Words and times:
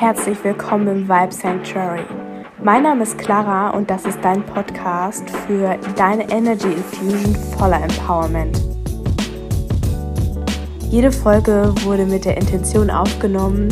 Herzlich 0.00 0.42
willkommen 0.42 0.88
im 0.88 1.08
Vibe 1.10 1.30
Sanctuary. 1.30 2.06
Mein 2.64 2.84
Name 2.84 3.02
ist 3.02 3.18
Clara 3.18 3.68
und 3.68 3.90
das 3.90 4.06
ist 4.06 4.18
dein 4.22 4.42
Podcast 4.46 5.28
für 5.46 5.76
deine 5.94 6.26
Energy 6.30 6.68
Infusion 6.68 7.36
voller 7.58 7.82
Empowerment. 7.82 8.62
Jede 10.88 11.12
Folge 11.12 11.74
wurde 11.82 12.06
mit 12.06 12.24
der 12.24 12.38
Intention 12.38 12.88
aufgenommen, 12.88 13.68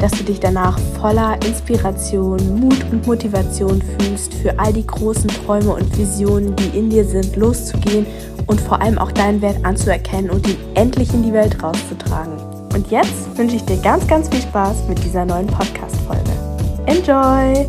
dass 0.00 0.10
du 0.10 0.24
dich 0.24 0.40
danach 0.40 0.76
voller 1.00 1.36
Inspiration, 1.46 2.58
Mut 2.58 2.84
und 2.90 3.06
Motivation 3.06 3.80
fühlst, 3.80 4.34
für 4.34 4.58
all 4.58 4.72
die 4.72 4.84
großen 4.84 5.28
Träume 5.28 5.74
und 5.74 5.96
Visionen, 5.96 6.56
die 6.56 6.76
in 6.76 6.90
dir 6.90 7.04
sind, 7.04 7.36
loszugehen 7.36 8.04
und 8.48 8.60
vor 8.60 8.82
allem 8.82 8.98
auch 8.98 9.12
deinen 9.12 9.40
Wert 9.42 9.64
anzuerkennen 9.64 10.30
und 10.30 10.44
ihn 10.48 10.58
endlich 10.74 11.14
in 11.14 11.22
die 11.22 11.32
Welt 11.32 11.62
rauszutragen. 11.62 12.57
Und 12.78 12.92
jetzt 12.92 13.36
wünsche 13.36 13.56
ich 13.56 13.64
dir 13.64 13.76
ganz, 13.78 14.06
ganz 14.06 14.28
viel 14.28 14.40
Spaß 14.40 14.86
mit 14.88 15.02
dieser 15.02 15.24
neuen 15.24 15.48
Podcast-Folge. 15.48 16.30
Enjoy! 16.86 17.66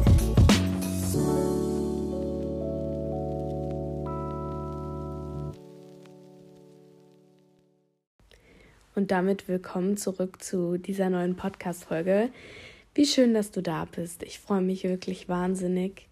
Und 8.94 9.10
damit 9.10 9.48
willkommen 9.48 9.98
zurück 9.98 10.44
zu 10.44 10.78
dieser 10.78 11.10
neuen 11.10 11.36
Podcast-Folge. 11.36 12.30
Wie 12.94 13.08
schön, 13.08 13.34
dass 13.34 13.50
du 13.50 13.64
da 13.64 13.86
bist. 13.86 14.22
Ich 14.22 14.38
freue 14.38 14.62
mich 14.62 14.84
wirklich 14.84 15.28
wahnsinnig. 15.28 16.09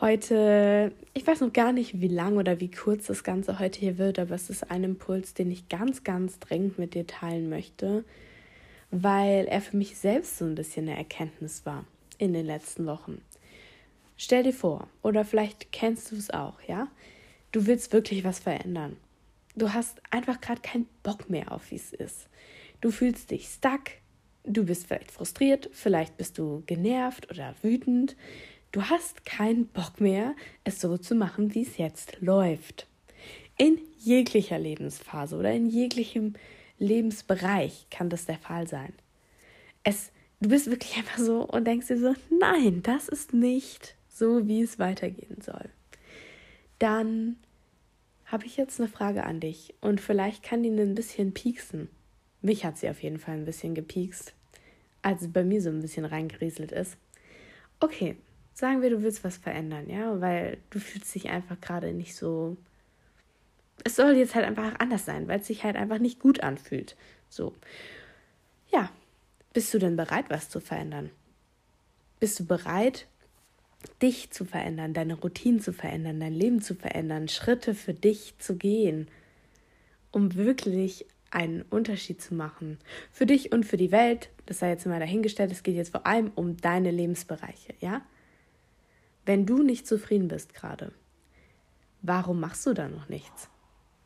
Heute, 0.00 0.92
ich 1.12 1.26
weiß 1.26 1.40
noch 1.40 1.52
gar 1.52 1.72
nicht, 1.72 2.00
wie 2.00 2.06
lang 2.06 2.36
oder 2.36 2.60
wie 2.60 2.70
kurz 2.70 3.06
das 3.06 3.24
Ganze 3.24 3.58
heute 3.58 3.80
hier 3.80 3.98
wird, 3.98 4.20
aber 4.20 4.36
es 4.36 4.48
ist 4.48 4.70
ein 4.70 4.84
Impuls, 4.84 5.34
den 5.34 5.50
ich 5.50 5.68
ganz, 5.68 6.04
ganz 6.04 6.38
dringend 6.38 6.78
mit 6.78 6.94
dir 6.94 7.04
teilen 7.04 7.48
möchte, 7.48 8.04
weil 8.92 9.46
er 9.46 9.60
für 9.60 9.76
mich 9.76 9.96
selbst 9.96 10.38
so 10.38 10.44
ein 10.44 10.54
bisschen 10.54 10.88
eine 10.88 10.96
Erkenntnis 10.96 11.66
war 11.66 11.84
in 12.16 12.32
den 12.32 12.46
letzten 12.46 12.86
Wochen. 12.86 13.20
Stell 14.16 14.44
dir 14.44 14.52
vor, 14.52 14.86
oder 15.02 15.24
vielleicht 15.24 15.72
kennst 15.72 16.12
du 16.12 16.16
es 16.16 16.30
auch, 16.30 16.62
ja? 16.68 16.86
Du 17.50 17.66
willst 17.66 17.92
wirklich 17.92 18.22
was 18.22 18.38
verändern. 18.38 18.96
Du 19.56 19.72
hast 19.72 20.00
einfach 20.12 20.40
gerade 20.40 20.60
keinen 20.60 20.86
Bock 21.02 21.28
mehr 21.28 21.50
auf, 21.50 21.72
wie 21.72 21.76
es 21.76 21.92
ist. 21.92 22.28
Du 22.80 22.92
fühlst 22.92 23.32
dich 23.32 23.48
stuck, 23.48 23.90
du 24.44 24.64
bist 24.64 24.86
vielleicht 24.86 25.10
frustriert, 25.10 25.68
vielleicht 25.72 26.16
bist 26.16 26.38
du 26.38 26.62
genervt 26.66 27.28
oder 27.32 27.56
wütend. 27.62 28.14
Du 28.70 28.82
hast 28.82 29.24
keinen 29.24 29.66
Bock 29.66 30.00
mehr, 30.00 30.34
es 30.64 30.80
so 30.80 30.98
zu 30.98 31.14
machen, 31.14 31.54
wie 31.54 31.62
es 31.62 31.78
jetzt 31.78 32.20
läuft. 32.20 32.86
In 33.56 33.78
jeglicher 33.98 34.58
Lebensphase 34.58 35.36
oder 35.36 35.52
in 35.52 35.68
jeglichem 35.70 36.34
Lebensbereich 36.78 37.86
kann 37.90 38.10
das 38.10 38.26
der 38.26 38.38
Fall 38.38 38.68
sein. 38.68 38.92
Es, 39.84 40.12
du 40.40 40.50
bist 40.50 40.70
wirklich 40.70 40.96
einfach 40.96 41.18
so 41.18 41.44
und 41.44 41.66
denkst 41.66 41.88
dir 41.88 41.98
so, 41.98 42.14
nein, 42.30 42.82
das 42.82 43.08
ist 43.08 43.32
nicht 43.32 43.96
so, 44.08 44.46
wie 44.46 44.62
es 44.62 44.78
weitergehen 44.78 45.40
soll. 45.40 45.70
Dann 46.78 47.36
habe 48.26 48.44
ich 48.44 48.58
jetzt 48.58 48.78
eine 48.78 48.88
Frage 48.88 49.24
an 49.24 49.40
dich 49.40 49.74
und 49.80 50.00
vielleicht 50.00 50.42
kann 50.42 50.62
die 50.62 50.68
ein 50.68 50.94
bisschen 50.94 51.32
pieksen. 51.32 51.88
Mich 52.42 52.64
hat 52.64 52.76
sie 52.76 52.90
auf 52.90 53.02
jeden 53.02 53.18
Fall 53.18 53.34
ein 53.34 53.46
bisschen 53.46 53.74
gepiekst, 53.74 54.34
als 55.02 55.22
es 55.22 55.32
bei 55.32 55.42
mir 55.42 55.62
so 55.62 55.70
ein 55.70 55.80
bisschen 55.80 56.04
reingerieselt 56.04 56.70
ist. 56.70 56.96
Okay, 57.80 58.16
sagen 58.58 58.82
wir, 58.82 58.90
du 58.90 59.02
willst 59.02 59.22
was 59.22 59.36
verändern, 59.36 59.88
ja, 59.88 60.20
weil 60.20 60.58
du 60.70 60.80
fühlst 60.80 61.14
dich 61.14 61.28
einfach 61.28 61.60
gerade 61.60 61.92
nicht 61.92 62.16
so. 62.16 62.56
Es 63.84 63.94
soll 63.94 64.16
jetzt 64.16 64.34
halt 64.34 64.44
einfach 64.44 64.80
anders 64.80 65.04
sein, 65.04 65.28
weil 65.28 65.38
es 65.38 65.46
sich 65.46 65.62
halt 65.62 65.76
einfach 65.76 66.00
nicht 66.00 66.18
gut 66.18 66.42
anfühlt. 66.42 66.96
So. 67.28 67.54
Ja, 68.72 68.90
bist 69.52 69.72
du 69.72 69.78
denn 69.78 69.94
bereit, 69.94 70.24
was 70.28 70.50
zu 70.50 70.58
verändern? 70.58 71.10
Bist 72.18 72.40
du 72.40 72.46
bereit, 72.46 73.06
dich 74.02 74.32
zu 74.32 74.44
verändern, 74.44 74.92
deine 74.92 75.14
Routinen 75.14 75.60
zu 75.60 75.72
verändern, 75.72 76.18
dein 76.18 76.34
Leben 76.34 76.60
zu 76.60 76.74
verändern, 76.74 77.28
Schritte 77.28 77.74
für 77.74 77.94
dich 77.94 78.34
zu 78.38 78.56
gehen, 78.56 79.06
um 80.10 80.34
wirklich 80.34 81.06
einen 81.30 81.62
Unterschied 81.62 82.20
zu 82.20 82.34
machen. 82.34 82.78
Für 83.12 83.26
dich 83.26 83.52
und 83.52 83.64
für 83.64 83.76
die 83.76 83.92
Welt, 83.92 84.30
das 84.46 84.58
sei 84.58 84.70
jetzt 84.70 84.84
mal 84.84 84.98
dahingestellt, 84.98 85.52
es 85.52 85.62
geht 85.62 85.76
jetzt 85.76 85.92
vor 85.92 86.08
allem 86.08 86.32
um 86.34 86.56
deine 86.56 86.90
Lebensbereiche, 86.90 87.74
ja? 87.78 88.02
Wenn 89.28 89.44
du 89.44 89.62
nicht 89.62 89.86
zufrieden 89.86 90.28
bist 90.28 90.54
gerade, 90.54 90.90
warum 92.00 92.40
machst 92.40 92.64
du 92.64 92.72
dann 92.72 92.94
noch 92.94 93.10
nichts? 93.10 93.50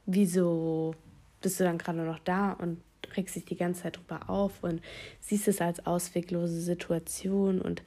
Wieso 0.05 0.97
bist 1.41 1.60
du 1.60 1.65
dann 1.65 1.78
gerade 1.78 2.03
noch 2.03 2.19
da 2.19 2.50
und 2.55 2.83
regst 3.16 3.37
dich 3.37 3.44
die 3.44 3.55
ganze 3.55 3.84
Zeit 3.84 3.99
drüber 3.99 4.28
auf 4.28 4.65
und 4.65 4.82
siehst 5.21 5.47
es 5.47 5.61
als 5.61 5.87
ausweglose 5.87 6.61
Situation 6.61 7.61
und 7.61 7.84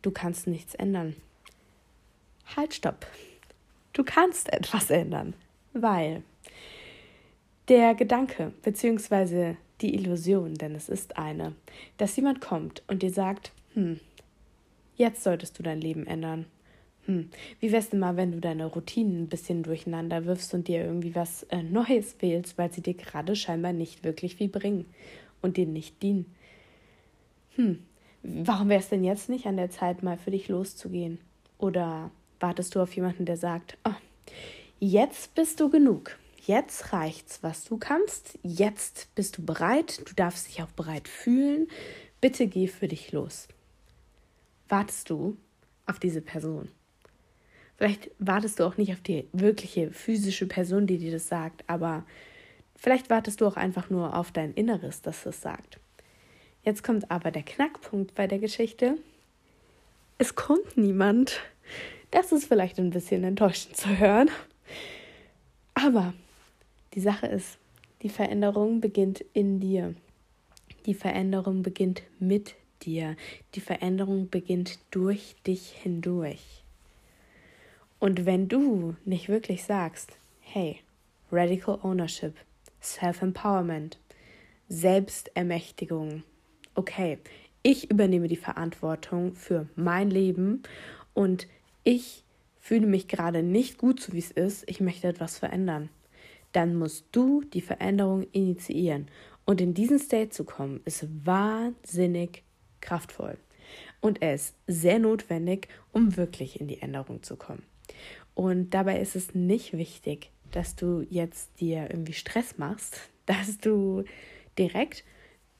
du 0.00 0.10
kannst 0.10 0.46
nichts 0.46 0.74
ändern? 0.76 1.14
Halt, 2.56 2.72
stopp. 2.72 3.06
Du 3.92 4.02
kannst 4.02 4.50
etwas 4.50 4.88
ändern, 4.88 5.34
weil 5.74 6.22
der 7.68 7.94
Gedanke 7.96 8.54
bzw. 8.62 9.56
die 9.82 9.94
Illusion, 9.94 10.54
denn 10.54 10.74
es 10.74 10.88
ist 10.88 11.18
eine, 11.18 11.54
dass 11.98 12.16
jemand 12.16 12.40
kommt 12.40 12.82
und 12.86 13.02
dir 13.02 13.12
sagt, 13.12 13.52
hm, 13.74 14.00
jetzt 14.96 15.22
solltest 15.22 15.58
du 15.58 15.62
dein 15.62 15.82
Leben 15.82 16.06
ändern 16.06 16.46
hm, 17.08 17.30
wie 17.58 17.72
wär's 17.72 17.88
denn 17.88 18.00
mal, 18.00 18.18
wenn 18.18 18.32
du 18.32 18.38
deine 18.38 18.66
Routinen 18.66 19.22
ein 19.22 19.28
bisschen 19.28 19.62
durcheinander 19.62 20.26
wirfst 20.26 20.52
und 20.52 20.68
dir 20.68 20.84
irgendwie 20.84 21.14
was 21.14 21.44
äh, 21.44 21.62
Neues 21.62 22.16
wählst, 22.20 22.58
weil 22.58 22.70
sie 22.70 22.82
dir 22.82 22.92
gerade 22.92 23.34
scheinbar 23.34 23.72
nicht 23.72 24.04
wirklich 24.04 24.36
viel 24.36 24.48
bringen 24.48 24.84
und 25.40 25.56
dir 25.56 25.66
nicht 25.66 26.02
dienen? 26.02 26.26
Hm, 27.56 27.82
warum 28.22 28.68
wäre 28.68 28.80
es 28.80 28.90
denn 28.90 29.04
jetzt 29.04 29.30
nicht 29.30 29.46
an 29.46 29.56
der 29.56 29.70
Zeit, 29.70 30.02
mal 30.02 30.18
für 30.18 30.30
dich 30.32 30.48
loszugehen? 30.48 31.18
Oder 31.56 32.10
wartest 32.40 32.74
du 32.74 32.80
auf 32.82 32.94
jemanden, 32.94 33.24
der 33.24 33.38
sagt, 33.38 33.78
oh, 33.84 33.94
jetzt 34.78 35.34
bist 35.34 35.60
du 35.60 35.70
genug. 35.70 36.18
Jetzt 36.44 36.92
reicht's, 36.92 37.42
was 37.42 37.64
du 37.64 37.78
kannst. 37.78 38.38
Jetzt 38.42 39.14
bist 39.14 39.38
du 39.38 39.46
bereit. 39.46 40.02
Du 40.06 40.14
darfst 40.14 40.46
dich 40.46 40.62
auch 40.62 40.72
bereit 40.72 41.08
fühlen. 41.08 41.68
Bitte 42.20 42.46
geh 42.46 42.66
für 42.66 42.86
dich 42.86 43.12
los. 43.12 43.48
Wartest 44.68 45.08
du 45.08 45.38
auf 45.86 45.98
diese 45.98 46.20
Person? 46.20 46.68
Vielleicht 47.78 48.10
wartest 48.18 48.58
du 48.58 48.64
auch 48.64 48.76
nicht 48.76 48.92
auf 48.92 49.00
die 49.00 49.28
wirkliche 49.32 49.92
physische 49.92 50.46
Person, 50.46 50.88
die 50.88 50.98
dir 50.98 51.12
das 51.12 51.28
sagt, 51.28 51.62
aber 51.68 52.04
vielleicht 52.74 53.08
wartest 53.08 53.40
du 53.40 53.46
auch 53.46 53.56
einfach 53.56 53.88
nur 53.88 54.16
auf 54.16 54.32
dein 54.32 54.52
Inneres, 54.52 55.00
das 55.00 55.22
das 55.22 55.40
sagt. 55.40 55.78
Jetzt 56.64 56.82
kommt 56.82 57.08
aber 57.12 57.30
der 57.30 57.44
Knackpunkt 57.44 58.16
bei 58.16 58.26
der 58.26 58.40
Geschichte. 58.40 58.98
Es 60.18 60.34
kommt 60.34 60.76
niemand. 60.76 61.40
Das 62.10 62.32
ist 62.32 62.46
vielleicht 62.46 62.80
ein 62.80 62.90
bisschen 62.90 63.22
enttäuschend 63.22 63.76
zu 63.76 63.96
hören. 63.96 64.28
Aber 65.74 66.14
die 66.94 67.00
Sache 67.00 67.28
ist, 67.28 67.58
die 68.02 68.08
Veränderung 68.08 68.80
beginnt 68.80 69.24
in 69.34 69.60
dir. 69.60 69.94
Die 70.86 70.94
Veränderung 70.94 71.62
beginnt 71.62 72.02
mit 72.18 72.56
dir. 72.82 73.14
Die 73.54 73.60
Veränderung 73.60 74.30
beginnt 74.30 74.80
durch 74.90 75.36
dich 75.46 75.70
hindurch. 75.70 76.64
Und 77.98 78.26
wenn 78.26 78.48
du 78.48 78.94
nicht 79.04 79.28
wirklich 79.28 79.64
sagst, 79.64 80.12
hey, 80.40 80.80
Radical 81.32 81.78
Ownership, 81.82 82.34
Self-Empowerment, 82.80 83.98
Selbstermächtigung, 84.68 86.22
okay, 86.74 87.18
ich 87.62 87.90
übernehme 87.90 88.28
die 88.28 88.36
Verantwortung 88.36 89.34
für 89.34 89.68
mein 89.74 90.10
Leben 90.10 90.62
und 91.12 91.48
ich 91.82 92.22
fühle 92.60 92.86
mich 92.86 93.08
gerade 93.08 93.42
nicht 93.42 93.78
gut, 93.78 94.00
so 94.00 94.12
wie 94.12 94.18
es 94.18 94.30
ist, 94.30 94.64
ich 94.68 94.80
möchte 94.80 95.08
etwas 95.08 95.38
verändern, 95.38 95.88
dann 96.52 96.76
musst 96.76 97.06
du 97.12 97.42
die 97.42 97.60
Veränderung 97.60 98.26
initiieren. 98.32 99.08
Und 99.44 99.60
in 99.60 99.74
diesen 99.74 99.98
State 99.98 100.30
zu 100.30 100.44
kommen, 100.44 100.80
ist 100.84 101.06
wahnsinnig 101.24 102.42
kraftvoll. 102.80 103.38
Und 104.00 104.22
er 104.22 104.34
ist 104.34 104.54
sehr 104.66 104.98
notwendig, 104.98 105.68
um 105.92 106.16
wirklich 106.16 106.60
in 106.60 106.68
die 106.68 106.80
Änderung 106.80 107.22
zu 107.22 107.36
kommen. 107.36 107.62
Und 108.34 108.70
dabei 108.70 109.00
ist 109.00 109.16
es 109.16 109.34
nicht 109.34 109.72
wichtig, 109.72 110.30
dass 110.52 110.76
du 110.76 111.04
jetzt 111.10 111.60
dir 111.60 111.88
irgendwie 111.90 112.12
Stress 112.12 112.58
machst, 112.58 113.00
dass 113.26 113.58
du 113.58 114.04
direkt 114.58 115.04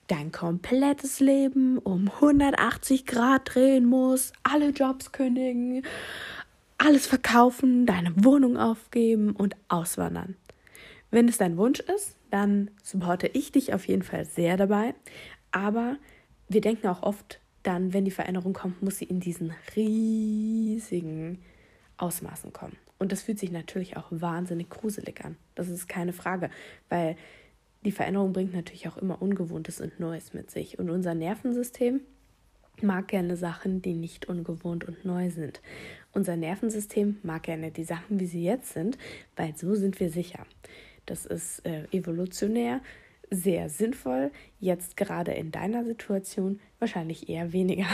dein 0.07 0.33
komplettes 0.33 1.21
Leben 1.21 1.79
um 1.79 2.09
180 2.09 3.05
Grad 3.05 3.55
drehen 3.55 3.85
musst, 3.85 4.33
alle 4.43 4.71
Jobs 4.71 5.13
kündigen, 5.13 5.83
alles 6.79 7.07
verkaufen, 7.07 7.85
deine 7.85 8.13
Wohnung 8.25 8.57
aufgeben 8.57 9.33
und 9.33 9.55
auswandern. 9.69 10.37
Wenn 11.11 11.29
es 11.29 11.39
dein 11.39 11.57
Wunsch 11.57 11.81
ist, 11.81 12.17
dann 12.31 12.71
supporte 12.83 13.29
ich 13.29 13.53
dich 13.53 13.75
auf 13.75 13.87
jeden 13.87 14.03
Fall 14.03 14.25
sehr 14.25 14.57
dabei. 14.57 14.95
Aber 15.51 15.97
wir 16.49 16.61
denken 16.61 16.89
auch 16.89 17.03
oft 17.03 17.41
dann, 17.63 17.93
wenn 17.93 18.05
die 18.05 18.11
Veränderung 18.11 18.53
kommt, 18.53 18.83
muss 18.83 18.99
sie 18.99 19.07
in 19.07 19.21
diesen 19.21 19.53
riesigen 19.77 21.43
Ausmaßen 21.99 22.53
kommen. 22.53 22.77
Und 22.99 23.13
das 23.13 23.23
fühlt 23.23 23.39
sich 23.39 23.53
natürlich 23.53 23.97
auch 23.97 24.07
wahnsinnig 24.11 24.71
gruselig 24.71 25.25
an. 25.25 25.37
Das 25.55 25.69
ist 25.69 25.89
keine 25.89 26.13
Frage, 26.13 26.51
weil 26.89 27.17
die 27.85 27.93
Veränderung 27.93 28.33
bringt 28.33 28.55
natürlich 28.55 28.89
auch 28.89 28.97
immer 28.97 29.23
Ungewohntes 29.23 29.81
und 29.81 30.01
Neues 30.01 30.35
mit 30.35 30.51
sich. 30.51 30.79
Und 30.79 30.91
unser 30.91 31.15
Nervensystem 31.15 32.01
mag 32.83 33.09
gerne 33.09 33.37
Sachen, 33.37 33.83
die 33.83 33.95
nicht 33.95 34.29
ungewohnt 34.29 34.85
und 34.85 35.05
neu 35.05 35.31
sind. 35.31 35.61
Unser 36.13 36.37
Nervensystem 36.37 37.19
mag 37.23 37.45
gerne 37.45 37.71
die 37.71 37.85
Sachen, 37.85 38.21
wie 38.21 38.27
sie 38.27 38.43
jetzt 38.43 38.73
sind, 38.73 38.99
weil 39.37 39.57
so 39.57 39.75
sind 39.75 40.01
wir 40.01 40.11
sicher. 40.11 40.47
Das 41.07 41.27
ist 41.27 41.65
äh, 41.65 41.85
evolutionär 41.93 42.81
sehr 43.31 43.69
sinnvoll, 43.69 44.31
jetzt 44.59 44.97
gerade 44.97 45.33
in 45.33 45.53
deiner 45.53 45.85
Situation 45.85 46.61
wahrscheinlich 46.79 47.29
eher 47.29 47.53
weniger. 47.53 47.87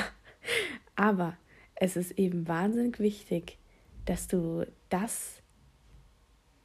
Aber 0.97 1.37
es 1.75 1.97
ist 1.97 2.13
eben 2.19 2.47
wahnsinnig 2.47 3.01
wichtig, 3.01 3.59
dass 4.05 4.29
du 4.29 4.67
das 4.89 5.43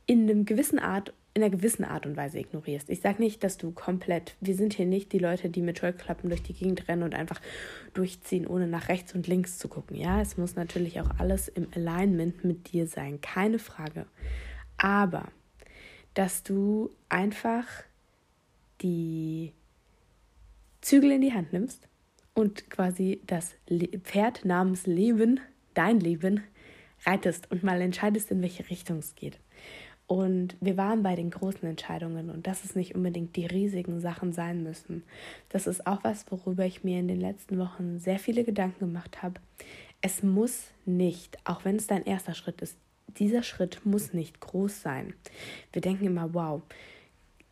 in 0.05 0.23
einem 0.23 0.45
gewissen 0.45 0.79
Art 0.79 1.13
in 1.33 1.43
einer 1.43 1.55
gewissen 1.55 1.85
Art 1.85 2.05
und 2.05 2.17
Weise 2.17 2.39
ignorierst. 2.39 2.89
Ich 2.89 3.01
sage 3.01 3.21
nicht, 3.21 3.43
dass 3.43 3.57
du 3.57 3.71
komplett, 3.71 4.35
wir 4.41 4.55
sind 4.55 4.73
hier 4.73 4.85
nicht 4.85 5.13
die 5.13 5.19
Leute, 5.19 5.49
die 5.49 5.61
mit 5.61 5.79
Scheuklappen 5.79 6.29
durch 6.29 6.41
die 6.41 6.53
Gegend 6.53 6.87
rennen 6.87 7.03
und 7.03 7.13
einfach 7.13 7.39
durchziehen, 7.93 8.47
ohne 8.47 8.67
nach 8.67 8.89
rechts 8.89 9.13
und 9.13 9.27
links 9.27 9.57
zu 9.57 9.67
gucken. 9.67 9.95
Ja, 9.95 10.21
es 10.21 10.37
muss 10.37 10.55
natürlich 10.55 10.99
auch 10.99 11.09
alles 11.19 11.47
im 11.47 11.67
Alignment 11.73 12.43
mit 12.43 12.71
dir 12.71 12.87
sein, 12.87 13.21
keine 13.21 13.59
Frage. 13.59 14.05
Aber, 14.77 15.27
dass 16.13 16.43
du 16.43 16.89
einfach 17.09 17.65
die 18.81 19.53
Zügel 20.81 21.11
in 21.11 21.21
die 21.21 21.33
Hand 21.33 21.53
nimmst 21.53 21.87
und 22.33 22.69
quasi 22.69 23.21
das 23.27 23.53
Pferd 24.03 24.45
namens 24.45 24.87
Leben, 24.87 25.39
dein 25.73 25.99
Leben, 25.99 26.43
reitest 27.05 27.49
und 27.51 27.63
mal 27.63 27.81
entscheidest, 27.81 28.31
in 28.31 28.41
welche 28.41 28.69
Richtung 28.69 28.99
es 28.99 29.15
geht. 29.15 29.39
Und 30.07 30.57
wir 30.59 30.75
waren 30.75 31.03
bei 31.03 31.15
den 31.15 31.29
großen 31.29 31.69
Entscheidungen 31.69 32.31
und 32.31 32.47
dass 32.47 32.63
es 32.63 32.75
nicht 32.75 32.95
unbedingt 32.95 33.35
die 33.35 33.45
riesigen 33.45 33.99
Sachen 33.99 34.33
sein 34.33 34.63
müssen. 34.63 35.03
Das 35.49 35.67
ist 35.67 35.85
auch 35.85 36.03
was, 36.03 36.25
worüber 36.31 36.65
ich 36.65 36.83
mir 36.83 36.99
in 36.99 37.07
den 37.07 37.21
letzten 37.21 37.59
Wochen 37.59 37.99
sehr 37.99 38.17
viele 38.17 38.43
Gedanken 38.43 38.79
gemacht 38.79 39.21
habe. 39.21 39.39
Es 40.01 40.23
muss 40.23 40.71
nicht, 40.85 41.37
auch 41.43 41.63
wenn 41.63 41.75
es 41.75 41.85
dein 41.85 42.05
erster 42.05 42.33
Schritt 42.33 42.61
ist, 42.61 42.75
dieser 43.17 43.43
Schritt 43.43 43.85
muss 43.85 44.13
nicht 44.13 44.39
groß 44.39 44.81
sein. 44.81 45.13
Wir 45.73 45.81
denken 45.81 46.05
immer, 46.05 46.33
wow. 46.33 46.63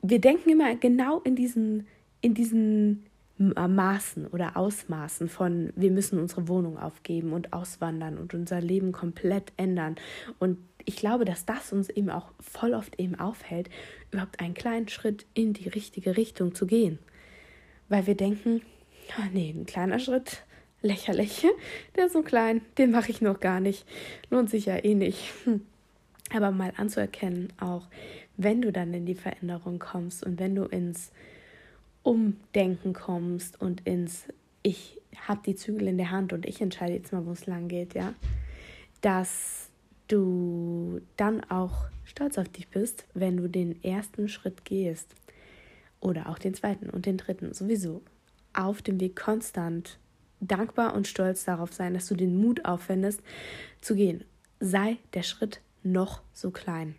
Wir 0.02 0.20
denken 0.20 0.50
immer 0.50 0.76
genau 0.76 1.20
in 1.20 1.36
diesen, 1.36 1.86
in 2.22 2.34
diesen 2.34 3.06
Maßen 3.38 4.28
oder 4.28 4.58
Ausmaßen 4.58 5.30
von, 5.30 5.72
wir 5.76 5.92
müssen 5.92 6.20
unsere 6.20 6.48
Wohnung 6.48 6.78
aufgeben 6.78 7.34
und 7.34 7.54
auswandern 7.54 8.18
und 8.18 8.34
unser 8.34 8.62
Leben 8.62 8.92
komplett 8.92 9.54
ändern. 9.58 9.96
Und 10.40 10.58
ich 10.86 10.96
glaube, 10.96 11.26
dass 11.26 11.46
das 11.46 11.72
uns 11.72 11.90
eben 11.90 12.10
auch 12.10 12.32
voll 12.40 12.74
oft 12.74 13.00
eben 13.00 13.20
aufhält, 13.20 13.70
überhaupt 14.12 14.40
einen 14.40 14.54
kleinen 14.54 14.88
Schritt 14.88 15.26
in 15.34 15.54
die 15.54 15.70
richtige 15.70 16.18
Richtung 16.18 16.56
zu 16.56 16.66
gehen. 16.66 16.98
Weil 17.90 18.08
wir 18.08 18.16
denken, 18.16 18.62
oh 19.20 19.26
nee, 19.34 19.54
ein 19.56 19.66
kleiner 19.66 20.00
Schritt, 20.00 20.44
lächerlich, 20.82 21.46
der 21.96 22.06
ist 22.06 22.14
so 22.14 22.24
klein, 22.24 22.62
den 22.78 22.92
mache 22.92 23.12
ich 23.12 23.22
noch 23.22 23.40
gar 23.40 23.60
nicht, 23.60 23.86
lohnt 24.30 24.50
sich 24.50 24.66
ja 24.66 24.84
eh 24.84 24.96
nicht. 24.96 25.34
Hm. 25.44 25.62
Aber 26.34 26.52
mal 26.52 26.74
anzuerkennen, 26.76 27.54
auch 27.60 27.88
wenn 28.36 28.62
du 28.62 28.72
dann 28.72 28.94
in 28.94 29.06
die 29.06 29.16
Veränderung 29.16 29.80
kommst 29.80 30.26
und 30.26 30.40
wenn 30.40 30.56
du 30.56 30.66
ins 30.66 31.12
Umdenken 32.08 32.94
kommst 32.94 33.60
und 33.60 33.82
ins 33.86 34.30
Ich 34.64 35.02
habe 35.28 35.42
die 35.46 35.56
Zügel 35.56 35.90
in 35.90 35.98
der 35.98 36.10
Hand 36.10 36.32
und 36.32 36.46
ich 36.46 36.62
entscheide 36.62 36.94
jetzt 36.94 37.12
mal, 37.12 37.26
wo 37.26 37.34
es 37.34 37.48
lang 37.48 37.68
geht, 37.68 37.96
ja, 37.96 38.14
dass 39.02 39.70
du 40.08 41.02
dann 41.18 41.44
auch 41.50 41.88
stolz 42.06 42.38
auf 42.38 42.48
dich 42.48 42.70
bist, 42.70 43.06
wenn 43.14 43.36
du 43.36 43.50
den 43.50 43.84
ersten 43.84 44.30
Schritt 44.30 44.64
gehst 44.64 45.16
oder 46.00 46.30
auch 46.30 46.40
den 46.40 46.54
zweiten 46.54 46.90
und 46.90 47.06
den 47.06 47.18
dritten 47.18 47.54
sowieso 47.54 48.02
auf 48.54 48.82
dem 48.82 49.02
Weg 49.02 49.18
konstant 49.18 50.00
dankbar 50.40 50.96
und 50.96 51.08
stolz 51.08 51.44
darauf 51.44 51.74
sein, 51.74 51.94
dass 51.94 52.08
du 52.08 52.16
den 52.16 52.40
Mut 52.40 52.64
aufwendest 52.64 53.22
zu 53.82 53.96
gehen. 53.96 54.24
Sei 54.62 54.96
der 55.14 55.24
Schritt 55.24 55.60
noch 55.84 56.22
so 56.32 56.52
klein. 56.52 56.96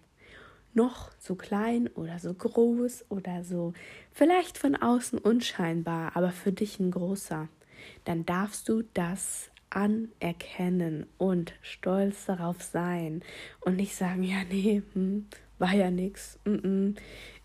Noch 0.74 1.10
so 1.18 1.34
klein 1.34 1.88
oder 1.88 2.18
so 2.18 2.32
groß 2.32 3.06
oder 3.08 3.42
so 3.42 3.72
vielleicht 4.12 4.58
von 4.58 4.76
außen 4.76 5.18
unscheinbar, 5.18 6.16
aber 6.16 6.30
für 6.30 6.52
dich 6.52 6.78
ein 6.78 6.90
großer. 6.90 7.48
Dann 8.04 8.26
darfst 8.26 8.68
du 8.68 8.82
das 8.94 9.50
anerkennen 9.70 11.06
und 11.18 11.52
stolz 11.62 12.26
darauf 12.26 12.62
sein 12.62 13.22
und 13.60 13.76
nicht 13.76 13.94
sagen, 13.94 14.22
ja, 14.22 14.38
nee, 14.50 14.82
hm, 14.94 15.26
war 15.58 15.72
ja 15.72 15.90
nix, 15.90 16.38
mm 16.44 16.50
-mm, 16.50 16.96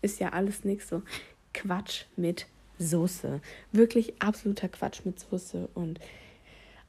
ist 0.02 0.20
ja 0.20 0.30
alles 0.30 0.64
nix 0.64 0.88
so. 0.88 1.02
Quatsch 1.52 2.04
mit 2.16 2.46
Soße. 2.78 3.40
Wirklich 3.72 4.20
absoluter 4.20 4.68
Quatsch 4.68 5.04
mit 5.04 5.20
Soße 5.20 5.68
und 5.74 6.00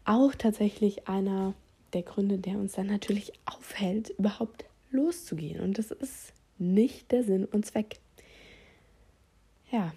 auch 0.04 0.34
tatsächlich 0.36 1.08
einer 1.08 1.54
der 1.94 2.04
Gründe, 2.04 2.38
der 2.38 2.58
uns 2.58 2.74
dann 2.74 2.88
natürlich 2.88 3.34
aufhält, 3.46 4.10
überhaupt 4.18 4.66
loszugehen. 4.92 5.62
Und 5.62 5.78
das 5.78 5.92
ist 5.92 6.34
nicht 6.58 7.12
der 7.12 7.24
Sinn 7.24 7.46
und 7.46 7.66
Zweck. 7.66 8.00
Ja, 9.72 9.94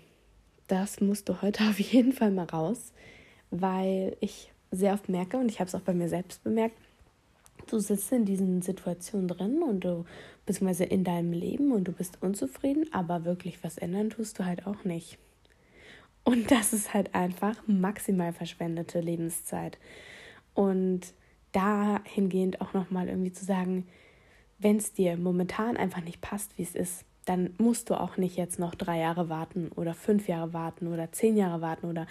das 0.66 1.00
musst 1.00 1.28
du 1.28 1.42
heute 1.42 1.64
auf 1.68 1.78
jeden 1.78 2.12
Fall 2.12 2.30
mal 2.30 2.46
raus, 2.46 2.92
weil 3.50 4.16
ich 4.20 4.52
sehr 4.70 4.92
oft 4.92 5.08
merke, 5.08 5.38
und 5.38 5.50
ich 5.50 5.60
habe 5.60 5.68
es 5.68 5.74
auch 5.74 5.80
bei 5.80 5.94
mir 5.94 6.08
selbst 6.08 6.44
bemerkt, 6.44 6.76
du 7.66 7.78
sitzt 7.78 8.12
in 8.12 8.24
diesen 8.24 8.62
Situationen 8.62 9.28
drin 9.28 9.62
und 9.62 9.80
du, 9.80 10.04
beziehungsweise 10.46 10.84
in 10.84 11.04
deinem 11.04 11.32
Leben 11.32 11.72
und 11.72 11.84
du 11.84 11.92
bist 11.92 12.22
unzufrieden, 12.22 12.86
aber 12.92 13.24
wirklich 13.24 13.62
was 13.64 13.78
ändern 13.78 14.10
tust 14.10 14.38
du 14.38 14.44
halt 14.44 14.66
auch 14.66 14.84
nicht. 14.84 15.18
Und 16.24 16.50
das 16.50 16.72
ist 16.72 16.92
halt 16.94 17.14
einfach 17.14 17.56
maximal 17.66 18.32
verschwendete 18.32 19.00
Lebenszeit. 19.00 19.78
Und 20.54 21.12
dahingehend 21.52 22.60
auch 22.60 22.74
nochmal 22.74 23.08
irgendwie 23.08 23.32
zu 23.32 23.44
sagen, 23.44 23.86
wenn 24.58 24.76
es 24.76 24.92
dir 24.92 25.16
momentan 25.16 25.76
einfach 25.76 26.02
nicht 26.02 26.20
passt, 26.20 26.58
wie 26.58 26.62
es 26.62 26.74
ist, 26.74 27.04
dann 27.24 27.54
musst 27.58 27.90
du 27.90 27.94
auch 27.94 28.16
nicht 28.16 28.36
jetzt 28.36 28.58
noch 28.58 28.74
drei 28.74 28.98
Jahre 29.00 29.28
warten 29.28 29.68
oder 29.76 29.94
fünf 29.94 30.28
Jahre 30.28 30.52
warten 30.52 30.88
oder 30.88 31.12
zehn 31.12 31.36
Jahre 31.36 31.60
warten 31.60 31.86
oder 31.86 32.06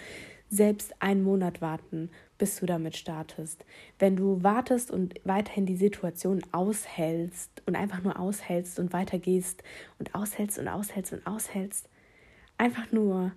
selbst 0.48 0.94
einen 1.00 1.24
Monat 1.24 1.60
warten, 1.60 2.10
bis 2.38 2.56
du 2.60 2.66
damit 2.66 2.96
startest. 2.96 3.64
Wenn 3.98 4.16
du 4.16 4.42
wartest 4.42 4.90
und 4.90 5.14
weiterhin 5.24 5.66
die 5.66 5.76
Situation 5.76 6.40
aushältst 6.52 7.62
und 7.66 7.76
einfach 7.76 8.02
nur 8.02 8.18
aushältst 8.18 8.78
und 8.78 8.92
weitergehst 8.92 9.62
und 9.98 10.14
aushältst 10.14 10.58
und 10.58 10.68
aushältst 10.68 11.12
und 11.12 11.26
aushältst, 11.26 11.88
einfach 12.56 12.90
nur 12.92 13.32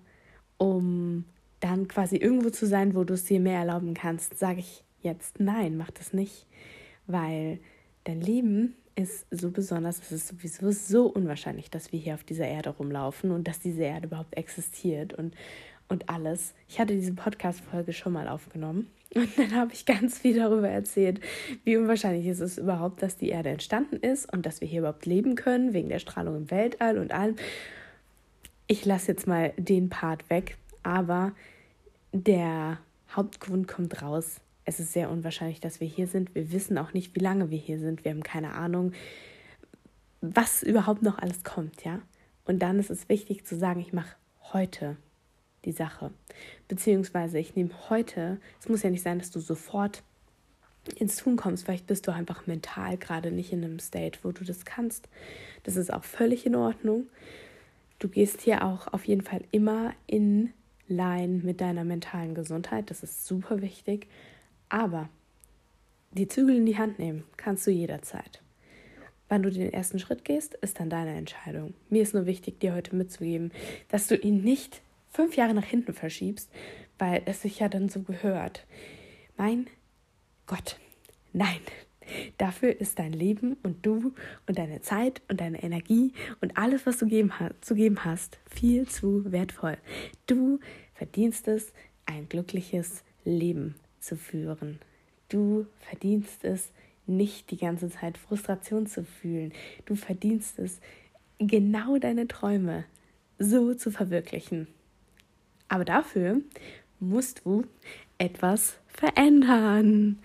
um 0.56 1.24
dann 1.60 1.88
quasi 1.88 2.16
irgendwo 2.16 2.50
zu 2.50 2.66
sein, 2.66 2.94
wo 2.94 3.04
du 3.04 3.14
es 3.14 3.24
dir 3.24 3.40
mehr 3.40 3.58
erlauben 3.58 3.94
kannst, 3.94 4.38
sage 4.38 4.60
ich 4.60 4.84
jetzt 5.00 5.40
nein, 5.40 5.76
mach 5.76 5.90
das 5.90 6.12
nicht, 6.12 6.46
weil 7.06 7.58
dein 8.04 8.20
Leben 8.20 8.76
ist 8.94 9.26
so 9.30 9.50
besonders, 9.50 10.00
es 10.00 10.12
ist 10.12 10.28
sowieso 10.28 10.70
so 10.70 11.06
unwahrscheinlich, 11.06 11.70
dass 11.70 11.92
wir 11.92 11.98
hier 11.98 12.14
auf 12.14 12.24
dieser 12.24 12.46
Erde 12.46 12.70
rumlaufen 12.70 13.30
und 13.30 13.48
dass 13.48 13.60
diese 13.60 13.82
Erde 13.82 14.06
überhaupt 14.06 14.36
existiert 14.36 15.14
und 15.14 15.34
und 15.92 16.08
alles. 16.08 16.54
Ich 16.68 16.80
hatte 16.80 16.94
diese 16.94 17.12
Podcast-Folge 17.12 17.92
schon 17.92 18.14
mal 18.14 18.26
aufgenommen 18.26 18.90
und 19.14 19.38
dann 19.38 19.54
habe 19.54 19.72
ich 19.72 19.86
ganz 19.86 20.18
viel 20.18 20.36
darüber 20.36 20.68
erzählt, 20.68 21.20
wie 21.64 21.76
unwahrscheinlich 21.76 22.26
es 22.26 22.40
ist 22.40 22.58
überhaupt, 22.58 23.02
dass 23.02 23.16
die 23.16 23.28
Erde 23.28 23.50
entstanden 23.50 23.96
ist 23.96 24.32
und 24.32 24.46
dass 24.46 24.60
wir 24.60 24.68
hier 24.68 24.80
überhaupt 24.80 25.06
leben 25.06 25.36
können, 25.36 25.74
wegen 25.74 25.90
der 25.90 26.00
Strahlung 26.00 26.36
im 26.36 26.50
Weltall 26.50 26.98
und 26.98 27.12
allem. 27.12 27.36
Ich 28.66 28.84
lasse 28.84 29.12
jetzt 29.12 29.26
mal 29.26 29.52
den 29.56 29.90
Part 29.90 30.28
weg, 30.30 30.56
aber 30.82 31.32
der 32.12 32.78
Hauptgrund 33.14 33.68
kommt 33.68 34.00
raus. 34.02 34.40
Es 34.64 34.80
ist 34.80 34.92
sehr 34.92 35.10
unwahrscheinlich, 35.10 35.60
dass 35.60 35.80
wir 35.80 35.88
hier 35.88 36.06
sind. 36.06 36.34
Wir 36.34 36.52
wissen 36.52 36.78
auch 36.78 36.92
nicht, 36.92 37.14
wie 37.14 37.20
lange 37.20 37.50
wir 37.50 37.58
hier 37.58 37.78
sind. 37.78 38.04
Wir 38.04 38.12
haben 38.12 38.22
keine 38.22 38.54
Ahnung, 38.54 38.92
was 40.20 40.62
überhaupt 40.62 41.02
noch 41.02 41.18
alles 41.18 41.42
kommt, 41.42 41.84
ja. 41.84 42.00
Und 42.44 42.60
dann 42.60 42.78
ist 42.78 42.90
es 42.90 43.08
wichtig 43.08 43.44
zu 43.44 43.56
sagen, 43.56 43.80
ich 43.80 43.92
mache 43.92 44.16
heute 44.52 44.96
die 45.64 45.72
Sache. 45.72 46.10
Beziehungsweise 46.68 47.38
ich 47.38 47.54
nehme 47.54 47.70
heute, 47.88 48.40
es 48.60 48.68
muss 48.68 48.82
ja 48.82 48.90
nicht 48.90 49.02
sein, 49.02 49.18
dass 49.18 49.30
du 49.30 49.40
sofort 49.40 50.02
ins 50.96 51.16
Tun 51.16 51.36
kommst. 51.36 51.64
Vielleicht 51.64 51.86
bist 51.86 52.06
du 52.06 52.12
einfach 52.12 52.46
mental 52.46 52.96
gerade 52.96 53.30
nicht 53.30 53.52
in 53.52 53.64
einem 53.64 53.78
State, 53.78 54.20
wo 54.22 54.32
du 54.32 54.44
das 54.44 54.64
kannst. 54.64 55.08
Das 55.62 55.76
ist 55.76 55.92
auch 55.92 56.04
völlig 56.04 56.46
in 56.46 56.56
Ordnung. 56.56 57.08
Du 57.98 58.08
gehst 58.08 58.40
hier 58.40 58.64
auch 58.64 58.92
auf 58.92 59.06
jeden 59.06 59.22
Fall 59.22 59.42
immer 59.52 59.94
in 60.06 60.52
Line 60.88 61.42
mit 61.44 61.60
deiner 61.60 61.84
mentalen 61.84 62.34
Gesundheit. 62.34 62.90
Das 62.90 63.02
ist 63.02 63.26
super 63.26 63.62
wichtig. 63.62 64.08
Aber 64.72 65.10
die 66.12 66.28
Zügel 66.28 66.56
in 66.56 66.64
die 66.64 66.78
Hand 66.78 66.98
nehmen 66.98 67.24
kannst 67.36 67.66
du 67.66 67.70
jederzeit. 67.70 68.40
Wann 69.28 69.42
du 69.42 69.50
den 69.50 69.70
ersten 69.70 69.98
Schritt 69.98 70.24
gehst, 70.24 70.54
ist 70.54 70.80
dann 70.80 70.88
deine 70.88 71.14
Entscheidung. 71.14 71.74
Mir 71.90 72.00
ist 72.00 72.14
nur 72.14 72.24
wichtig, 72.24 72.58
dir 72.58 72.74
heute 72.74 72.96
mitzugeben, 72.96 73.52
dass 73.90 74.06
du 74.06 74.16
ihn 74.16 74.42
nicht 74.42 74.80
fünf 75.10 75.36
Jahre 75.36 75.52
nach 75.52 75.66
hinten 75.66 75.92
verschiebst, 75.92 76.50
weil 76.98 77.20
es 77.26 77.42
sich 77.42 77.58
ja 77.58 77.68
dann 77.68 77.90
so 77.90 78.00
gehört. 78.00 78.66
Mein 79.36 79.66
Gott, 80.46 80.78
nein. 81.34 81.60
Dafür 82.38 82.80
ist 82.80 82.98
dein 82.98 83.12
Leben 83.12 83.58
und 83.62 83.84
du 83.84 84.14
und 84.46 84.56
deine 84.56 84.80
Zeit 84.80 85.20
und 85.28 85.42
deine 85.42 85.62
Energie 85.62 86.14
und 86.40 86.56
alles, 86.56 86.86
was 86.86 86.96
du 86.96 87.06
geben, 87.06 87.30
zu 87.60 87.74
geben 87.74 88.06
hast, 88.06 88.38
viel 88.48 88.88
zu 88.88 89.30
wertvoll. 89.30 89.76
Du 90.26 90.60
verdienst 90.94 91.46
es, 91.46 91.74
ein 92.06 92.26
glückliches 92.30 93.04
Leben 93.24 93.74
zu 94.02 94.16
führen. 94.16 94.78
Du 95.28 95.66
verdienst 95.80 96.44
es, 96.44 96.70
nicht 97.06 97.50
die 97.50 97.56
ganze 97.56 97.90
Zeit 97.90 98.16
Frustration 98.16 98.86
zu 98.86 99.04
fühlen. 99.04 99.52
Du 99.86 99.96
verdienst 99.96 100.58
es, 100.58 100.80
genau 101.38 101.98
deine 101.98 102.28
Träume 102.28 102.84
so 103.38 103.74
zu 103.74 103.90
verwirklichen. 103.90 104.68
Aber 105.68 105.84
dafür 105.84 106.40
musst 107.00 107.42
du 107.44 107.64
etwas 108.18 108.78
verändern 108.86 110.18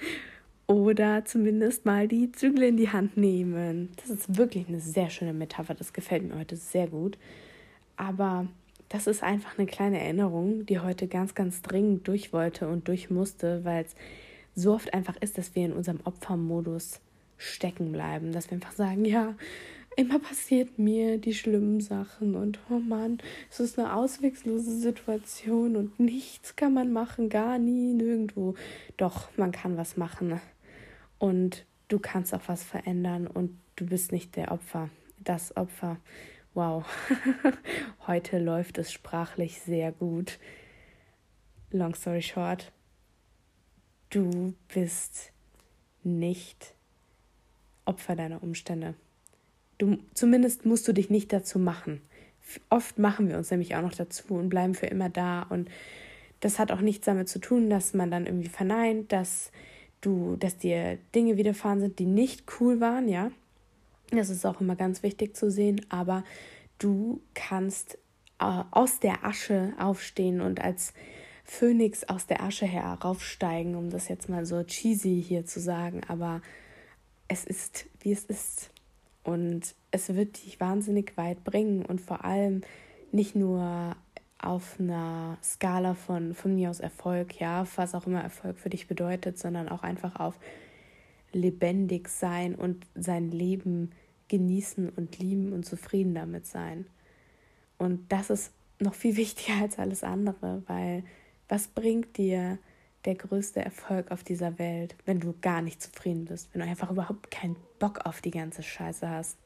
oder 0.67 1.25
zumindest 1.25 1.85
mal 1.85 2.07
die 2.07 2.31
Zügel 2.31 2.63
in 2.63 2.77
die 2.77 2.89
Hand 2.89 3.17
nehmen. 3.17 3.89
Das 3.95 4.09
ist 4.09 4.37
wirklich 4.37 4.67
eine 4.67 4.79
sehr 4.79 5.09
schöne 5.09 5.33
Metapher, 5.33 5.73
das 5.73 5.93
gefällt 5.93 6.23
mir 6.23 6.37
heute 6.37 6.57
sehr 6.57 6.87
gut. 6.87 7.17
Aber 7.95 8.47
das 8.89 9.07
ist 9.07 9.23
einfach 9.23 9.57
eine 9.57 9.67
kleine 9.67 9.99
Erinnerung, 9.99 10.65
die 10.65 10.79
heute 10.79 11.07
ganz, 11.07 11.35
ganz 11.35 11.61
dringend 11.61 12.07
durch 12.07 12.33
wollte 12.33 12.67
und 12.67 12.87
durch 12.87 13.09
musste, 13.09 13.65
weil 13.65 13.85
es 13.85 13.95
so 14.55 14.73
oft 14.73 14.93
einfach 14.93 15.15
ist, 15.17 15.37
dass 15.37 15.55
wir 15.55 15.65
in 15.65 15.73
unserem 15.73 15.99
Opfermodus 16.03 16.99
stecken 17.37 17.91
bleiben, 17.91 18.31
dass 18.31 18.49
wir 18.49 18.55
einfach 18.55 18.71
sagen, 18.71 19.05
ja, 19.05 19.35
immer 19.95 20.19
passiert 20.19 20.77
mir 20.79 21.17
die 21.17 21.33
schlimmen 21.33 21.81
Sachen 21.81 22.35
und 22.35 22.59
oh 22.69 22.79
Mann, 22.79 23.17
es 23.49 23.59
ist 23.59 23.77
eine 23.77 23.93
auswegslose 23.93 24.79
Situation 24.79 25.75
und 25.75 25.99
nichts 25.99 26.55
kann 26.55 26.73
man 26.73 26.93
machen, 26.93 27.29
gar 27.29 27.57
nie, 27.57 27.93
nirgendwo. 27.93 28.55
Doch, 28.95 29.29
man 29.37 29.51
kann 29.51 29.75
was 29.75 29.97
machen 29.97 30.39
und 31.19 31.65
du 31.87 31.99
kannst 31.99 32.33
auch 32.33 32.47
was 32.47 32.63
verändern 32.63 33.27
und 33.27 33.57
du 33.75 33.85
bist 33.87 34.11
nicht 34.11 34.35
der 34.35 34.51
Opfer, 34.51 34.89
das 35.19 35.55
Opfer. 35.57 35.97
Wow, 36.57 36.85
heute 38.07 38.39
läuft 38.39 38.79
es 38.79 38.91
sprachlich 38.91 39.61
sehr 39.61 39.91
gut. 39.91 40.39
Long 41.69 41.93
story 41.93 42.23
short, 42.23 42.71
du 44.09 44.55
bist 44.73 45.33
nicht 46.01 46.73
Opfer 47.85 48.15
deiner 48.15 48.41
Umstände. 48.41 48.95
Du, 49.77 49.99
zumindest 50.15 50.65
musst 50.65 50.87
du 50.87 50.93
dich 50.93 51.11
nicht 51.11 51.31
dazu 51.31 51.59
machen. 51.59 52.01
Oft 52.71 52.97
machen 52.97 53.29
wir 53.29 53.37
uns 53.37 53.51
nämlich 53.51 53.75
auch 53.75 53.83
noch 53.83 53.93
dazu 53.93 54.33
und 54.33 54.49
bleiben 54.49 54.73
für 54.73 54.87
immer 54.87 55.09
da. 55.09 55.43
Und 55.43 55.69
das 56.39 56.57
hat 56.57 56.71
auch 56.71 56.81
nichts 56.81 57.05
damit 57.05 57.29
zu 57.29 57.37
tun, 57.37 57.69
dass 57.69 57.93
man 57.93 58.09
dann 58.09 58.25
irgendwie 58.25 58.49
verneint, 58.49 59.11
dass 59.11 59.51
du, 60.01 60.37
dass 60.37 60.57
dir 60.57 60.97
Dinge 61.13 61.37
widerfahren 61.37 61.81
sind, 61.81 61.99
die 61.99 62.07
nicht 62.07 62.45
cool 62.59 62.79
waren, 62.79 63.07
ja. 63.07 63.29
Das 64.11 64.29
ist 64.29 64.45
auch 64.45 64.61
immer 64.61 64.75
ganz 64.75 65.03
wichtig 65.03 65.35
zu 65.35 65.51
sehen, 65.51 65.85
aber 65.89 66.23
du 66.79 67.21
kannst 67.33 67.97
äh, 68.39 68.63
aus 68.71 68.99
der 68.99 69.25
Asche 69.25 69.73
aufstehen 69.77 70.41
und 70.41 70.61
als 70.61 70.93
Phönix 71.43 72.03
aus 72.03 72.25
der 72.25 72.41
Asche 72.43 72.65
heraufsteigen, 72.65 73.75
um 73.75 73.89
das 73.89 74.09
jetzt 74.09 74.29
mal 74.29 74.45
so 74.45 74.63
cheesy 74.63 75.23
hier 75.25 75.45
zu 75.45 75.59
sagen, 75.59 76.01
aber 76.07 76.41
es 77.27 77.45
ist, 77.45 77.85
wie 78.01 78.11
es 78.11 78.25
ist. 78.25 78.69
Und 79.23 79.75
es 79.91 80.13
wird 80.15 80.43
dich 80.45 80.59
wahnsinnig 80.59 81.17
weit 81.17 81.43
bringen 81.43 81.85
und 81.85 81.99
vor 81.99 82.23
allem 82.23 82.61
nicht 83.11 83.35
nur 83.35 83.95
auf 84.39 84.79
einer 84.79 85.37
Skala 85.43 85.95
von, 85.95 86.33
von 86.33 86.55
mir 86.55 86.69
aus 86.69 86.79
Erfolg, 86.79 87.39
ja, 87.39 87.65
was 87.75 87.95
auch 87.95 88.07
immer 88.07 88.21
Erfolg 88.21 88.59
für 88.59 88.69
dich 88.69 88.87
bedeutet, 88.87 89.37
sondern 89.39 89.67
auch 89.67 89.83
einfach 89.83 90.19
auf 90.19 90.35
lebendig 91.33 92.09
sein 92.09 92.55
und 92.55 92.85
sein 92.95 93.29
Leben 93.31 93.91
genießen 94.27 94.89
und 94.89 95.19
lieben 95.19 95.53
und 95.53 95.65
zufrieden 95.65 96.15
damit 96.15 96.45
sein. 96.45 96.85
Und 97.77 98.11
das 98.11 98.29
ist 98.29 98.51
noch 98.79 98.93
viel 98.93 99.15
wichtiger 99.17 99.61
als 99.61 99.79
alles 99.79 100.03
andere, 100.03 100.63
weil 100.67 101.03
was 101.49 101.67
bringt 101.67 102.17
dir 102.17 102.57
der 103.05 103.15
größte 103.15 103.61
Erfolg 103.61 104.11
auf 104.11 104.23
dieser 104.23 104.59
Welt, 104.59 104.95
wenn 105.05 105.19
du 105.19 105.33
gar 105.41 105.61
nicht 105.61 105.81
zufrieden 105.81 106.25
bist, 106.25 106.49
wenn 106.51 106.61
du 106.61 106.67
einfach 106.67 106.91
überhaupt 106.91 107.31
keinen 107.31 107.55
Bock 107.79 108.05
auf 108.05 108.21
die 108.21 108.31
ganze 108.31 108.63
Scheiße 108.63 109.09
hast. 109.09 109.37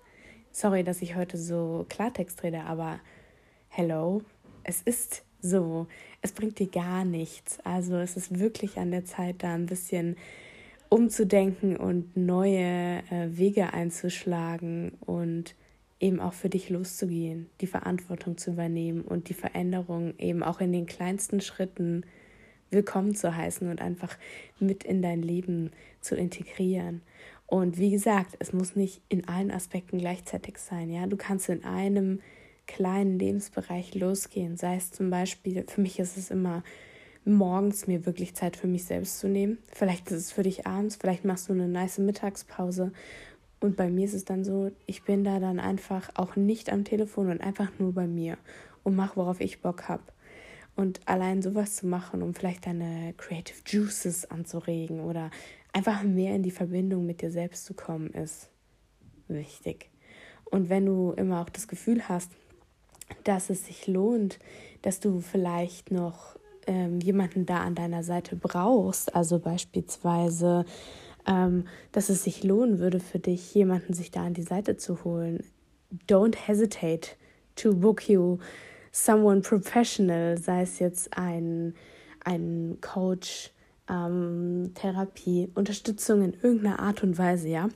Sorry, 0.52 0.84
dass 0.84 1.02
ich 1.02 1.16
heute 1.16 1.38
so 1.38 1.86
Klartext 1.88 2.42
rede, 2.44 2.62
aber 2.62 3.00
hello, 3.70 4.24
es 4.64 4.82
ist 4.82 5.24
so. 5.42 5.88
Es 6.22 6.32
bringt 6.32 6.60
dir 6.60 6.68
gar 6.68 7.06
nichts. 7.06 7.60
Also 7.64 7.98
es 7.98 8.18
ist 8.18 8.40
wirklich 8.40 8.78
an 8.78 8.92
der 8.92 9.06
Zeit, 9.06 9.44
da 9.44 9.54
ein 9.54 9.68
bisschen 9.68 10.18
umzudenken 10.92 11.78
und 11.78 12.18
neue 12.18 13.02
äh, 13.10 13.30
Wege 13.30 13.74
einzuschlagen 13.74 14.92
und 15.00 15.56
eben 16.02 16.20
auch 16.20 16.34
für 16.34 16.50
dich 16.50 16.70
loszugehen, 16.70 17.50
die 17.62 17.68
Verantwortung 17.68 18.38
zu 18.38 18.52
übernehmen 18.52 19.02
und 19.02 19.30
die 19.30 19.34
Veränderung 19.34 20.14
eben 20.18 20.44
auch 20.44 20.60
in 20.60 20.74
den 20.74 20.88
kleinsten 20.88 21.40
Schritten 21.40 22.04
willkommen 22.72 23.16
zu 23.16 23.34
heißen 23.34 23.70
und 23.70 23.82
einfach 23.82 24.18
mit 24.60 24.84
in 24.84 25.02
dein 25.02 25.22
Leben 25.22 25.72
zu 26.02 26.18
integrieren. 26.18 27.02
Und 27.48 27.78
wie 27.78 27.92
gesagt, 27.92 28.36
es 28.40 28.52
muss 28.52 28.76
nicht 28.76 29.02
in 29.08 29.30
allen 29.30 29.52
Aspekten 29.52 29.98
gleichzeitig 29.98 30.58
sein. 30.58 30.92
Ja, 30.92 31.08
du 31.08 31.16
kannst 31.16 31.48
in 31.48 31.64
einem 31.64 32.20
kleinen 32.68 33.18
Lebensbereich 33.18 33.96
losgehen. 33.96 34.58
Sei 34.58 34.76
es 34.76 34.92
zum 34.92 35.10
Beispiel, 35.10 35.64
für 35.70 35.80
mich 35.80 36.00
ist 36.00 36.18
es 36.18 36.32
immer 36.32 36.64
morgens 37.26 37.88
mir 37.88 38.06
wirklich 38.06 38.36
Zeit 38.36 38.56
für 38.56 38.68
mich 38.68 38.86
selbst 38.86 39.20
zu 39.20 39.28
nehmen. 39.28 39.60
Vielleicht 39.74 40.10
ist 40.12 40.18
es 40.18 40.32
für 40.32 40.44
dich 40.44 40.66
abends, 40.66 40.96
vielleicht 40.96 41.26
machst 41.26 41.50
du 41.50 41.54
eine 41.54 41.68
nice 41.68 42.00
Mittagspause. 42.00 42.92
Und 43.60 43.76
bei 43.76 43.90
mir 43.90 44.06
ist 44.06 44.16
es 44.16 44.26
dann 44.26 44.44
so, 44.44 44.72
ich 44.88 45.04
bin 45.04 45.24
da 45.24 45.40
dann 45.40 45.60
einfach 45.60 46.10
auch 46.16 46.36
nicht 46.36 46.72
am 46.72 46.84
Telefon 46.84 47.30
und 47.30 47.42
einfach 47.42 47.72
nur 47.78 47.94
bei 47.94 48.08
mir 48.08 48.38
und 48.84 48.96
mache, 48.96 49.18
worauf 49.18 49.40
ich 49.40 49.62
Bock 49.62 49.88
habe. 49.88 50.04
Und 50.76 51.00
allein 51.06 51.42
sowas 51.42 51.76
zu 51.76 51.86
machen, 51.86 52.24
um 52.24 52.34
vielleicht 52.34 52.66
deine 52.66 53.14
Creative 53.18 53.58
Juices 53.68 54.30
anzuregen 54.32 55.02
oder 55.02 55.30
einfach 55.74 56.02
mehr 56.02 56.34
in 56.36 56.44
die 56.44 56.52
Verbindung 56.52 57.06
mit 57.06 57.22
dir 57.22 57.30
selbst 57.30 57.66
zu 57.66 57.76
kommen, 57.76 58.12
ist 58.12 58.50
wichtig. 59.28 59.92
Und 60.46 60.70
wenn 60.70 60.86
du 60.86 61.12
immer 61.12 61.42
auch 61.42 61.50
das 61.50 61.68
Gefühl 61.68 62.10
hast, 62.10 62.32
dass 63.24 63.50
es 63.50 63.66
sich 63.68 63.88
lohnt, 63.88 64.40
dass 64.82 65.00
du 65.00 65.20
vielleicht 65.20 65.92
noch 65.92 66.36
ähm, 66.68 67.00
jemanden 67.00 67.46
da 67.46 67.62
an 67.62 67.76
deiner 67.76 68.04
Seite 68.04 68.36
brauchst, 68.36 69.16
also 69.16 69.40
beispielsweise, 69.40 70.66
ähm, 71.28 71.66
dass 71.92 72.10
es 72.10 72.24
sich 72.24 72.44
lohnen 72.44 72.80
würde 72.80 73.00
für 73.00 73.20
dich, 73.20 73.54
jemanden 73.54 73.94
sich 73.94 74.12
da 74.12 74.26
an 74.26 74.34
die 74.34 74.44
Seite 74.44 74.78
zu 74.78 75.04
holen, 75.04 75.44
don't 76.08 76.36
hesitate 76.36 77.12
to 77.56 77.74
book 77.74 78.08
you 78.10 78.40
someone 78.92 79.42
professional, 79.42 80.38
sei 80.38 80.62
es 80.62 80.80
jetzt 80.80 81.18
ein, 81.18 81.74
ein 82.24 82.78
Coach, 82.82 83.52
ähm, 83.90 84.72
Therapie, 84.76 85.50
Unterstützung 85.56 86.24
in 86.24 86.34
irgendeiner 86.34 86.80
Art 86.80 87.04
und 87.04 87.18
Weise, 87.18 87.50
ja. 87.50 87.70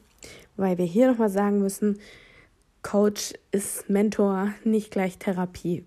Weil 0.57 0.77
wir 0.77 0.85
hier 0.85 1.11
nochmal 1.11 1.29
sagen 1.29 1.59
müssen, 1.59 1.99
Coach 2.81 3.33
ist 3.51 3.89
Mentor, 3.89 4.53
nicht 4.63 4.91
gleich 4.91 5.17
Therapie. 5.17 5.85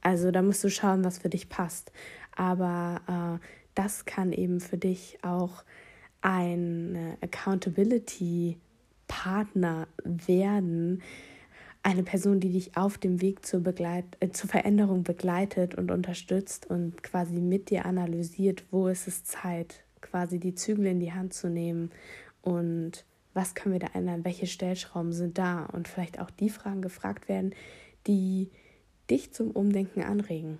Also 0.00 0.32
da 0.32 0.42
musst 0.42 0.64
du 0.64 0.70
schauen, 0.70 1.04
was 1.04 1.18
für 1.18 1.28
dich 1.28 1.48
passt. 1.48 1.92
Aber 2.36 3.40
äh, 3.40 3.44
das 3.74 4.04
kann 4.04 4.32
eben 4.32 4.60
für 4.60 4.78
dich 4.78 5.18
auch 5.22 5.64
ein 6.20 7.16
Accountability-Partner 7.20 9.88
werden, 10.04 11.02
eine 11.82 12.04
Person, 12.04 12.38
die 12.38 12.52
dich 12.52 12.76
auf 12.76 12.96
dem 12.96 13.20
Weg 13.20 13.44
zur, 13.44 13.60
Begleit 13.60 14.04
äh, 14.20 14.30
zur 14.30 14.48
Veränderung 14.48 15.02
begleitet 15.02 15.74
und 15.74 15.90
unterstützt 15.90 16.66
und 16.66 17.02
quasi 17.02 17.40
mit 17.40 17.70
dir 17.70 17.86
analysiert, 17.86 18.64
wo 18.70 18.86
ist 18.86 19.08
es 19.08 19.24
Zeit, 19.24 19.82
quasi 20.00 20.38
die 20.38 20.54
Zügel 20.54 20.86
in 20.86 21.00
die 21.00 21.12
Hand 21.12 21.34
zu 21.34 21.50
nehmen 21.50 21.90
und 22.40 23.04
was 23.34 23.54
können 23.54 23.72
wir 23.72 23.80
da 23.80 23.88
ändern, 23.94 24.24
welche 24.24 24.46
Stellschrauben 24.46 25.12
sind 25.12 25.38
da 25.38 25.64
und 25.66 25.88
vielleicht 25.88 26.20
auch 26.20 26.30
die 26.30 26.50
Fragen 26.50 26.82
gefragt 26.82 27.28
werden, 27.28 27.54
die 28.06 28.50
dich 29.10 29.32
zum 29.32 29.50
Umdenken 29.50 30.02
anregen. 30.02 30.58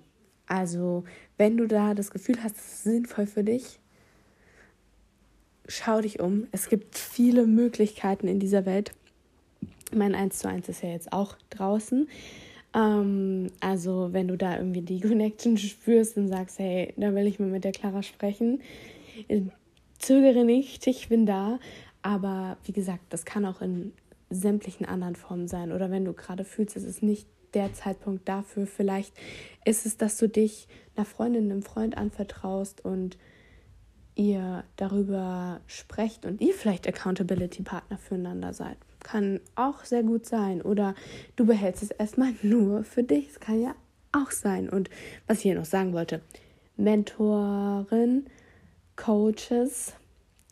Also, 0.53 1.05
wenn 1.39 1.57
du 1.57 1.67
da 1.67 1.95
das 1.95 2.11
Gefühl 2.11 2.43
hast, 2.43 2.57
es 2.57 2.65
ist 2.65 2.85
sinnvoll 2.85 3.27
für 3.27 3.45
dich, 3.45 3.79
schau 5.67 6.01
dich 6.01 6.21
um. 6.21 6.47
Es 6.53 6.69
gibt 6.69 6.99
viele 6.99 7.47
Möglichkeiten 7.47 8.29
in 8.29 8.39
dieser 8.39 8.67
Welt 8.67 8.93
mein 9.95 10.15
1 10.15 10.39
zu 10.39 10.49
1 10.49 10.69
ist 10.69 10.83
ja 10.83 10.91
jetzt 10.91 11.13
auch 11.13 11.37
draußen. 11.51 12.09
Ähm, 12.75 13.49
also 13.61 14.09
wenn 14.13 14.29
du 14.29 14.37
da 14.37 14.57
irgendwie 14.57 14.83
die 14.83 15.01
Connection 15.09 15.57
spürst 15.59 16.17
und 16.17 16.29
sagst, 16.29 16.59
hey, 16.59 16.93
da 16.97 17.15
will 17.15 17.27
ich 17.27 17.39
mal 17.39 17.49
mit 17.49 17.65
der 17.65 17.73
Clara 17.73 18.03
sprechen, 18.03 18.61
äh, 19.29 19.43
zögere 19.99 20.45
nicht, 20.45 20.87
ich 20.87 21.09
bin 21.09 21.27
da. 21.27 21.59
Aber 22.03 22.57
wie 22.65 22.73
gesagt, 22.73 23.05
das 23.11 23.25
kann 23.25 23.45
auch 23.45 23.63
in 23.63 23.93
sämtlichen 24.31 24.87
anderen 24.87 25.15
Formen 25.15 25.47
sein. 25.47 25.73
Oder 25.73 25.91
wenn 25.91 26.05
du 26.05 26.15
gerade 26.15 26.45
fühlst, 26.45 26.77
es 26.77 26.85
ist 26.85 27.03
nicht 27.03 27.29
der 27.55 27.73
Zeitpunkt 27.75 28.29
dafür. 28.29 28.67
Vielleicht 28.67 29.15
ist 29.65 29.87
es, 29.87 29.97
dass 29.97 30.17
du 30.17 30.29
dich 30.29 30.69
einer 30.97 31.07
Freundin, 31.07 31.51
einem 31.51 31.63
Freund 31.63 31.97
anvertraust 31.97 32.85
und 32.85 33.17
ihr 34.15 34.65
darüber 34.77 35.61
sprecht 35.67 36.27
und 36.27 36.41
ihr 36.41 36.55
vielleicht 36.55 36.87
Accountability-Partner 36.87 37.99
füreinander 37.99 38.53
seid 38.53 38.77
kann 39.03 39.41
auch 39.55 39.85
sehr 39.85 40.03
gut 40.03 40.27
sein. 40.27 40.63
Oder 40.63 40.95
du 41.37 41.47
behältst 41.47 41.83
es 41.83 41.91
erstmal 41.91 42.35
nur 42.43 42.85
für 42.85 43.03
dich. 43.03 43.29
Das 43.29 43.41
kann 43.41 43.61
ja 43.61 43.75
auch 44.13 44.31
sein. 44.31 44.69
Und 44.69 44.91
was 45.27 45.39
ich 45.39 45.45
hier 45.45 45.55
noch 45.55 45.65
sagen 45.65 45.93
wollte, 45.93 46.21
Mentorin 46.77 48.27
Coaches 48.97 49.95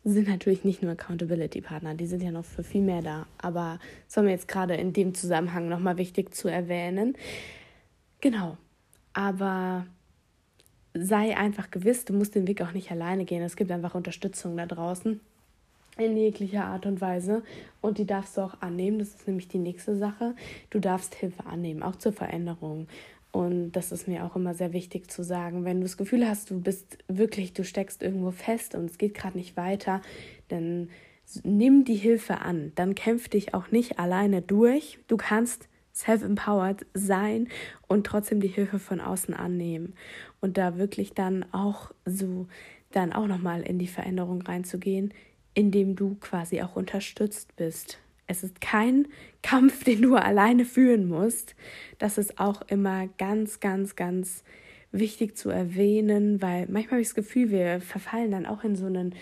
sind 0.05 0.29
natürlich 0.29 0.65
nicht 0.65 0.83
nur 0.83 0.93
Accountability-Partner, 0.93 1.95
die 1.95 2.07
sind 2.07 2.23
ja 2.23 2.31
noch 2.31 2.45
für 2.45 2.65
viel 2.65 2.83
mehr 2.83 3.03
da. 3.03 3.27
Aber 3.39 3.79
es 4.09 4.17
war 4.17 4.25
mir 4.25 4.31
jetzt 4.31 4.49
gerade 4.49 4.75
in 4.75 4.93
dem 4.93 5.15
Zusammenhang 5.15 5.69
nochmal 5.69 5.99
wichtig 5.99 6.35
zu 6.35 6.49
erwähnen. 6.49 7.17
Genau. 8.21 8.57
Aber 9.13 9.87
sei 10.95 11.37
einfach 11.37 11.71
gewiss, 11.71 12.05
du 12.05 12.15
musst 12.15 12.35
den 12.35 12.47
Weg 12.47 12.63
auch 12.63 12.73
nicht 12.73 12.91
alleine 12.91 13.25
gehen. 13.25 13.43
Es 13.43 13.57
gibt 13.57 13.71
einfach 13.71 13.95
Unterstützung 13.95 14.57
da 14.57 14.67
draußen 14.67 15.21
in 15.99 16.17
jeglicher 16.17 16.65
Art 16.65 16.87
und 16.87 17.01
Weise 17.01 17.43
und 17.81 17.99
die 17.99 18.07
darfst 18.07 18.37
du 18.37 18.43
auch 18.43 18.61
annehmen. 18.61 18.99
Das 18.99 19.09
ist 19.09 19.27
nämlich 19.27 19.49
die 19.49 19.59
nächste 19.59 19.97
Sache. 19.97 20.35
Du 20.71 20.79
darfst 20.79 21.15
Hilfe 21.15 21.45
annehmen, 21.47 21.83
auch 21.83 21.97
zur 21.97 22.13
Veränderung. 22.13 22.87
Und 23.33 23.73
das 23.73 23.93
ist 23.93 24.09
mir 24.09 24.25
auch 24.25 24.35
immer 24.35 24.55
sehr 24.55 24.73
wichtig 24.73 25.11
zu 25.11 25.23
sagen. 25.23 25.65
Wenn 25.65 25.79
du 25.79 25.85
das 25.85 25.97
Gefühl 25.97 26.29
hast, 26.29 26.51
du 26.51 26.61
bist 26.61 26.99
wirklich, 27.07 27.53
du 27.53 27.65
steckst 27.65 28.03
irgendwo 28.03 28.33
fest 28.33 28.75
und 28.75 28.91
es 28.91 28.99
geht 28.99 29.15
gerade 29.15 29.39
nicht 29.39 29.57
weiter, 29.57 30.03
dann 30.49 30.89
nimm 31.45 31.85
die 31.85 31.95
Hilfe 31.95 32.41
an. 32.41 32.73
Dann 32.75 32.95
kämpf 32.95 33.29
dich 33.29 33.55
auch 33.55 33.71
nicht 33.71 33.99
alleine 33.99 34.43
durch. 34.43 34.99
Du 35.07 35.17
kannst 35.17 35.69
self-empowered 35.95 36.87
sein 36.95 37.49
und 37.87 38.07
trotzdem 38.07 38.41
die 38.41 38.49
Hilfe 38.49 38.79
von 38.79 39.01
außen 39.01 39.35
annehmen 39.35 39.95
und 40.41 40.57
da 40.57 40.79
wirklich 40.79 41.15
dann 41.15 41.45
auch 41.53 41.93
so 42.05 42.47
dann 42.91 43.13
auch 43.13 43.27
noch 43.27 43.39
mal 43.39 43.63
in 43.63 43.79
die 43.79 43.87
Veränderung 43.87 44.43
reinzugehen, 44.43 45.15
indem 45.55 45.95
du 45.95 46.17
quasi 46.17 46.61
auch 46.63 46.75
unterstützt 46.77 47.55
bist. 47.57 47.99
Es 48.31 48.45
ist 48.45 48.61
kein 48.61 49.09
Kampf, 49.43 49.85
den 49.85 50.03
du 50.03 50.15
alleine 50.15 50.65
führen 50.65 51.09
musst. 51.09 51.55
Das 51.99 52.17
ist 52.17 52.39
auch 52.39 52.63
immer 52.69 53.09
ganz, 53.19 53.59
ganz, 53.59 53.97
ganz 53.97 54.45
wichtig 54.93 55.37
zu 55.37 55.51
erwähnen, 55.51 56.41
weil 56.41 56.67
manchmal 56.69 56.93
habe 56.93 57.01
ich 57.01 57.09
das 57.09 57.15
Gefühl, 57.15 57.51
wir 57.51 57.81
verfallen 57.81 58.31
dann 58.31 58.47
auch 58.47 58.65
in 58.65 58.77
so 58.77 58.87
einen 58.87 59.15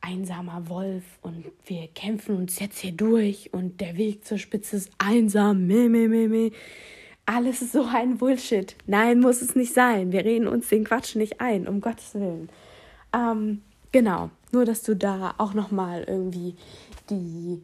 einsamer 0.00 0.68
Wolf 0.68 1.02
und 1.22 1.44
wir 1.66 1.88
kämpfen 1.88 2.36
uns 2.36 2.58
jetzt 2.58 2.78
hier 2.78 2.92
durch 2.92 3.52
und 3.52 3.80
der 3.80 3.96
Weg 3.96 4.24
zur 4.24 4.38
Spitze 4.38 4.76
ist 4.76 4.90
einsam. 4.98 5.66
Meh, 5.66 5.88
meh, 5.88 6.08
meh, 6.08 6.28
meh. 6.28 6.50
Alles 7.26 7.62
ist 7.62 7.72
so 7.72 7.84
ein 7.84 8.18
Bullshit. 8.18 8.76
Nein, 8.86 9.20
muss 9.20 9.40
es 9.40 9.56
nicht 9.56 9.72
sein. 9.72 10.12
Wir 10.12 10.24
reden 10.24 10.46
uns 10.46 10.68
den 10.68 10.84
Quatsch 10.84 11.16
nicht 11.16 11.40
ein, 11.40 11.66
um 11.66 11.80
Gottes 11.80 12.14
Willen. 12.14 12.50
Ähm, 13.14 13.62
genau, 13.92 14.30
nur 14.52 14.66
dass 14.66 14.82
du 14.82 14.94
da 14.94 15.34
auch 15.38 15.54
nochmal 15.54 16.04
irgendwie 16.06 16.54
die 17.08 17.62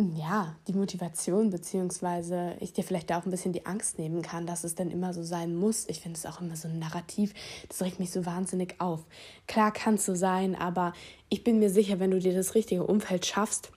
ja, 0.00 0.54
die 0.68 0.74
Motivation, 0.74 1.50
beziehungsweise 1.50 2.56
ich 2.60 2.72
dir 2.72 2.84
vielleicht 2.84 3.10
auch 3.12 3.24
ein 3.24 3.32
bisschen 3.32 3.52
die 3.52 3.66
Angst 3.66 3.98
nehmen 3.98 4.22
kann, 4.22 4.46
dass 4.46 4.62
es 4.62 4.76
dann 4.76 4.92
immer 4.92 5.12
so 5.12 5.24
sein 5.24 5.56
muss. 5.56 5.88
Ich 5.88 6.00
finde 6.00 6.16
es 6.16 6.24
auch 6.24 6.40
immer 6.40 6.54
so 6.54 6.68
ein 6.68 6.78
Narrativ, 6.78 7.34
das 7.68 7.82
regt 7.82 7.98
mich 7.98 8.12
so 8.12 8.24
wahnsinnig 8.24 8.76
auf. 8.80 9.04
Klar 9.48 9.72
kann 9.72 9.94
es 9.94 10.06
so 10.06 10.14
sein, 10.14 10.54
aber 10.54 10.92
ich 11.28 11.42
bin 11.42 11.58
mir 11.58 11.70
sicher, 11.70 11.98
wenn 11.98 12.12
du 12.12 12.20
dir 12.20 12.32
das 12.32 12.54
richtige 12.54 12.84
Umfeld 12.84 13.26
schaffst 13.26 13.72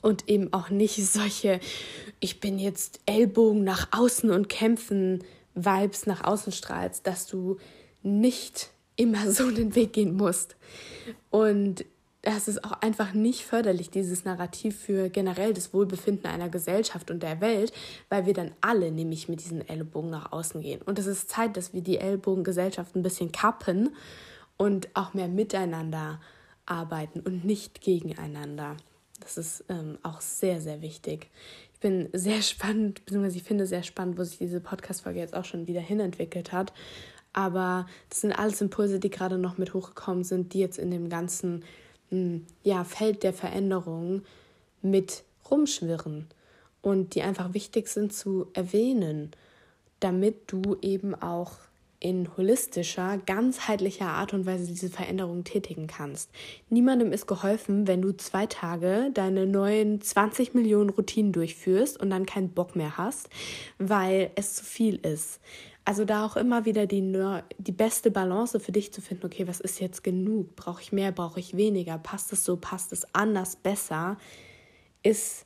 und 0.00 0.28
eben 0.28 0.52
auch 0.52 0.70
nicht 0.70 0.96
solche, 1.06 1.60
ich 2.18 2.40
bin 2.40 2.58
jetzt 2.58 2.98
Ellbogen 3.06 3.62
nach 3.62 3.88
außen 3.92 4.28
und 4.28 4.48
kämpfen 4.48 5.22
Vibes 5.54 6.06
nach 6.06 6.24
außen 6.24 6.52
strahlst, 6.52 7.06
dass 7.06 7.26
du 7.28 7.58
nicht 8.02 8.70
immer 8.96 9.30
so 9.30 9.52
den 9.52 9.76
Weg 9.76 9.92
gehen 9.92 10.16
musst. 10.16 10.56
Und 11.30 11.84
das 12.22 12.46
ist 12.46 12.64
auch 12.64 12.72
einfach 12.80 13.14
nicht 13.14 13.44
förderlich, 13.44 13.90
dieses 13.90 14.24
Narrativ 14.24 14.78
für 14.78 15.10
generell 15.10 15.52
das 15.52 15.74
Wohlbefinden 15.74 16.26
einer 16.26 16.48
Gesellschaft 16.48 17.10
und 17.10 17.22
der 17.22 17.40
Welt, 17.40 17.72
weil 18.08 18.26
wir 18.26 18.32
dann 18.32 18.52
alle 18.60 18.92
nämlich 18.92 19.28
mit 19.28 19.40
diesen 19.40 19.68
Ellbogen 19.68 20.10
nach 20.10 20.30
außen 20.30 20.60
gehen. 20.60 20.80
Und 20.82 21.00
es 21.00 21.06
ist 21.06 21.28
Zeit, 21.28 21.56
dass 21.56 21.74
wir 21.74 21.82
die 21.82 21.98
Ellbogengesellschaft 21.98 22.94
ein 22.94 23.02
bisschen 23.02 23.32
kappen 23.32 23.90
und 24.56 24.88
auch 24.94 25.14
mehr 25.14 25.26
miteinander 25.26 26.20
arbeiten 26.64 27.20
und 27.20 27.44
nicht 27.44 27.80
gegeneinander. 27.80 28.76
Das 29.18 29.36
ist 29.36 29.64
ähm, 29.68 29.98
auch 30.04 30.20
sehr, 30.20 30.60
sehr 30.60 30.80
wichtig. 30.80 31.28
Ich 31.74 31.80
bin 31.80 32.08
sehr 32.12 32.42
spannend, 32.42 33.04
beziehungsweise 33.04 33.38
ich 33.38 33.42
finde 33.42 33.66
sehr 33.66 33.82
spannend, 33.82 34.16
wo 34.16 34.22
sich 34.22 34.38
diese 34.38 34.60
Podcast-Folge 34.60 35.18
jetzt 35.18 35.34
auch 35.34 35.44
schon 35.44 35.66
wieder 35.66 35.80
hinentwickelt 35.80 36.52
hat. 36.52 36.72
Aber 37.32 37.86
das 38.10 38.20
sind 38.20 38.32
alles 38.32 38.60
Impulse, 38.60 39.00
die 39.00 39.10
gerade 39.10 39.38
noch 39.38 39.58
mit 39.58 39.74
hochgekommen 39.74 40.22
sind, 40.22 40.52
die 40.52 40.60
jetzt 40.60 40.78
in 40.78 40.92
dem 40.92 41.08
ganzen 41.08 41.64
ja, 42.62 42.84
Feld 42.84 43.22
der 43.22 43.32
Veränderung 43.32 44.22
mit 44.82 45.24
rumschwirren 45.50 46.26
und 46.82 47.14
die 47.14 47.22
einfach 47.22 47.54
wichtig 47.54 47.88
sind 47.88 48.12
zu 48.12 48.46
erwähnen, 48.54 49.30
damit 50.00 50.50
du 50.50 50.76
eben 50.82 51.14
auch 51.14 51.52
in 52.02 52.36
holistischer, 52.36 53.18
ganzheitlicher 53.26 54.08
Art 54.08 54.34
und 54.34 54.44
Weise 54.44 54.66
diese 54.66 54.90
Veränderung 54.90 55.44
tätigen 55.44 55.86
kannst. 55.86 56.30
Niemandem 56.68 57.12
ist 57.12 57.28
geholfen, 57.28 57.86
wenn 57.86 58.02
du 58.02 58.10
zwei 58.16 58.46
Tage 58.46 59.10
deine 59.14 59.46
neuen 59.46 60.00
20 60.00 60.52
Millionen 60.52 60.90
Routinen 60.90 61.32
durchführst 61.32 62.00
und 62.00 62.10
dann 62.10 62.26
keinen 62.26 62.50
Bock 62.50 62.74
mehr 62.74 62.96
hast, 62.96 63.28
weil 63.78 64.32
es 64.34 64.54
zu 64.54 64.64
viel 64.64 64.96
ist. 64.96 65.40
Also 65.84 66.04
da 66.04 66.24
auch 66.24 66.36
immer 66.36 66.64
wieder 66.64 66.86
die, 66.86 67.02
die 67.58 67.72
beste 67.72 68.10
Balance 68.10 68.60
für 68.60 68.70
dich 68.70 68.92
zu 68.92 69.00
finden, 69.00 69.26
okay, 69.26 69.48
was 69.48 69.60
ist 69.60 69.80
jetzt 69.80 70.04
genug? 70.04 70.54
Brauche 70.54 70.80
ich 70.80 70.92
mehr, 70.92 71.10
brauche 71.10 71.40
ich 71.40 71.56
weniger? 71.56 71.98
Passt 71.98 72.32
es 72.32 72.44
so, 72.44 72.56
passt 72.56 72.92
es 72.92 73.06
anders, 73.14 73.56
besser? 73.56 74.16
Ist 75.02 75.44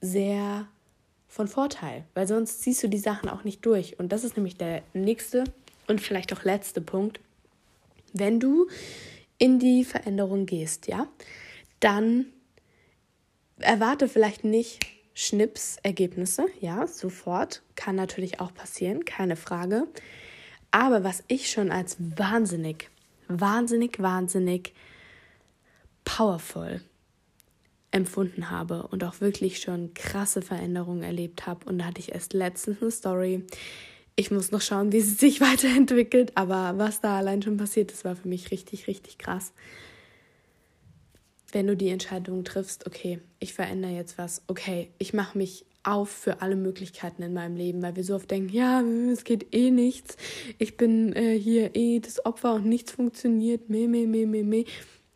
sehr 0.00 0.68
von 1.26 1.48
Vorteil, 1.48 2.04
weil 2.14 2.26
sonst 2.26 2.62
ziehst 2.62 2.82
du 2.82 2.88
die 2.88 2.98
Sachen 2.98 3.28
auch 3.28 3.44
nicht 3.44 3.64
durch. 3.64 3.98
Und 3.98 4.12
das 4.12 4.24
ist 4.24 4.36
nämlich 4.36 4.56
der 4.56 4.82
nächste 4.92 5.44
und 5.86 6.00
vielleicht 6.00 6.32
auch 6.32 6.44
letzte 6.44 6.80
Punkt. 6.80 7.20
Wenn 8.12 8.40
du 8.40 8.68
in 9.38 9.58
die 9.58 9.84
Veränderung 9.84 10.46
gehst, 10.46 10.86
ja, 10.86 11.06
dann 11.80 12.26
erwarte 13.58 14.08
vielleicht 14.08 14.44
nicht 14.44 14.80
Schnips 15.20 15.78
Ergebnisse, 15.82 16.46
ja, 16.60 16.86
sofort. 16.86 17.62
Kann 17.74 17.96
natürlich 17.96 18.38
auch 18.38 18.54
passieren, 18.54 19.04
keine 19.04 19.34
Frage. 19.34 19.88
Aber 20.70 21.02
was 21.02 21.24
ich 21.26 21.50
schon 21.50 21.72
als 21.72 21.96
wahnsinnig, 21.98 22.88
wahnsinnig, 23.26 24.00
wahnsinnig 24.00 24.74
powerful 26.04 26.82
empfunden 27.90 28.52
habe 28.52 28.86
und 28.86 29.02
auch 29.02 29.20
wirklich 29.20 29.58
schon 29.58 29.92
krasse 29.92 30.40
Veränderungen 30.40 31.02
erlebt 31.02 31.48
habe. 31.48 31.68
Und 31.68 31.80
da 31.80 31.86
hatte 31.86 31.98
ich 31.98 32.12
erst 32.12 32.32
letztens 32.32 32.80
eine 32.80 32.92
Story. 32.92 33.44
Ich 34.14 34.30
muss 34.30 34.52
noch 34.52 34.60
schauen, 34.60 34.92
wie 34.92 35.00
sie 35.00 35.14
sich 35.14 35.40
weiterentwickelt, 35.40 36.30
aber 36.36 36.78
was 36.78 37.00
da 37.00 37.18
allein 37.18 37.42
schon 37.42 37.56
passiert 37.56 37.90
ist, 37.90 38.04
war 38.04 38.14
für 38.14 38.28
mich 38.28 38.52
richtig, 38.52 38.86
richtig 38.86 39.18
krass 39.18 39.52
wenn 41.52 41.66
du 41.66 41.76
die 41.76 41.88
Entscheidung 41.88 42.44
triffst, 42.44 42.86
okay, 42.86 43.20
ich 43.38 43.54
verändere 43.54 43.92
jetzt 43.92 44.18
was, 44.18 44.42
okay, 44.48 44.90
ich 44.98 45.14
mache 45.14 45.38
mich 45.38 45.64
auf 45.82 46.10
für 46.10 46.42
alle 46.42 46.56
Möglichkeiten 46.56 47.22
in 47.22 47.32
meinem 47.32 47.56
Leben, 47.56 47.80
weil 47.80 47.96
wir 47.96 48.04
so 48.04 48.16
oft 48.16 48.30
denken, 48.30 48.52
ja, 48.52 48.82
es 48.82 49.24
geht 49.24 49.54
eh 49.54 49.70
nichts, 49.70 50.16
ich 50.58 50.76
bin 50.76 51.14
äh, 51.14 51.38
hier 51.38 51.74
eh 51.74 52.00
das 52.00 52.24
Opfer 52.26 52.54
und 52.54 52.66
nichts 52.66 52.92
funktioniert, 52.92 53.70
meh, 53.70 53.88
meh, 53.88 54.06
meh, 54.06 54.26
meh, 54.26 54.42
meh. 54.42 54.64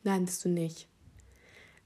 Nein, 0.04 0.24
bist 0.24 0.44
du 0.44 0.48
nicht. 0.48 0.88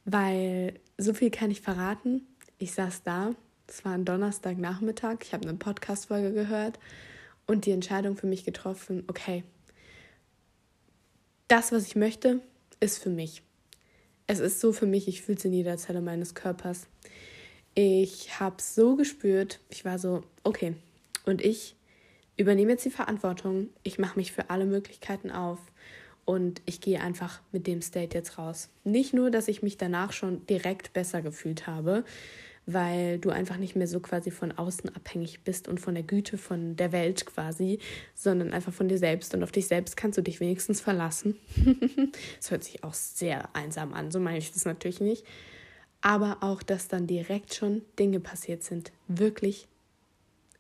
Weil 0.05 0.75
so 0.97 1.13
viel 1.13 1.31
kann 1.31 1.51
ich 1.51 1.61
verraten. 1.61 2.23
Ich 2.59 2.73
saß 2.73 3.03
da, 3.03 3.35
es 3.67 3.85
war 3.85 3.93
ein 3.93 4.05
Donnerstagnachmittag, 4.05 5.19
ich 5.23 5.35
habe 5.35 5.49
eine 5.49 5.59
Podcast-Folge 5.59 6.33
gehört 6.33 6.79
und 7.47 7.67
die 7.67 7.73
Entscheidung 7.73 8.17
für 8.17 8.27
mich 8.27 8.45
getroffen, 8.45 9.05
okay, 9.09 9.43
das, 11.49 11.73
was 11.73 11.87
ich 11.87 11.97
möchte, 11.97 12.41
ist 12.81 13.03
für 13.03 13.11
mich 13.11 13.43
es 14.27 14.41
ist 14.41 14.61
so 14.61 14.73
für 14.73 14.87
mich, 14.87 15.09
ich 15.09 15.23
fühle 15.23 15.39
es 15.39 15.45
in 15.45 15.53
jeder 15.53 15.77
Zelle 15.77 16.01
meines 16.01 16.35
Körpers. 16.35 16.87
Ich 17.75 18.41
habe 18.41 18.57
es 18.59 18.75
so 18.75 18.97
gespürt, 18.97 19.61
ich 19.69 19.85
war 19.85 19.99
so, 19.99 20.23
okay, 20.45 20.75
und 21.25 21.45
ich 21.45 21.77
übernehme 22.37 22.73
jetzt 22.73 22.85
die 22.85 22.91
Verantwortung, 22.91 23.69
ich 23.83 23.99
mache 23.99 24.19
mich 24.19 24.33
für 24.33 24.51
alle 24.51 24.67
Möglichkeiten 24.67 25.31
auf 25.31 25.59
und 26.25 26.61
ich 26.67 26.81
gehe 26.81 27.01
einfach 27.01 27.41
mit 27.53 27.67
dem 27.67 27.83
State 27.83 28.17
jetzt 28.17 28.39
raus. 28.39 28.69
Nicht 28.85 29.15
nur, 29.15 29.31
dass 29.31 29.49
ich 29.49 29.63
mich 29.63 29.77
danach 29.77 30.13
schon 30.13 30.45
direkt 30.47 30.93
besser 30.93 31.23
gefühlt 31.23 31.67
habe, 31.67 32.05
weil 32.67 33.21
du 33.21 33.31
einfach 33.31 33.59
nicht 33.59 33.77
mehr 33.77 33.87
so 33.87 34.01
quasi 34.01 34.33
von 34.33 34.51
außen 34.51 34.95
abhängig 34.95 35.43
bist 35.45 35.69
und 35.69 35.79
von 35.79 35.95
der 35.95 36.03
Güte 36.03 36.37
von 36.37 36.75
der 36.75 36.91
Welt 36.91 37.25
quasi, 37.25 37.79
sondern 38.15 38.53
einfach 38.53 38.73
von 38.73 38.89
dir 38.89 38.99
selbst 38.99 39.33
und 39.35 39.45
auf 39.45 39.53
dich 39.53 39.69
selbst 39.69 39.97
kannst 39.97 40.19
du 40.19 40.23
dich 40.23 40.41
wenigstens 40.41 40.81
verlassen. 40.81 41.37
das 42.37 42.51
hört 42.51 42.65
sich 42.65 42.83
auch 42.83 42.95
sehr 42.95 43.55
einsam 43.55 43.95
an, 43.95 44.11
so 44.11 44.19
meine 44.19 44.39
ich 44.39 44.53
das 44.53 44.65
natürlich 44.65 45.01
nicht. 45.01 45.25
Aber 46.01 46.39
auch, 46.41 46.63
dass 46.63 46.89
dann 46.89 47.07
direkt 47.07 47.55
schon 47.55 47.83
Dinge 47.99 48.21
passiert 48.21 48.63
sind. 48.63 48.93
Wirklich 49.09 49.69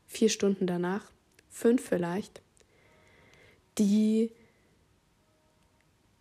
vier 0.06 0.28
Stunden 0.28 0.66
danach, 0.66 1.10
fünf 1.50 1.86
vielleicht, 1.88 2.40
die 3.78 4.30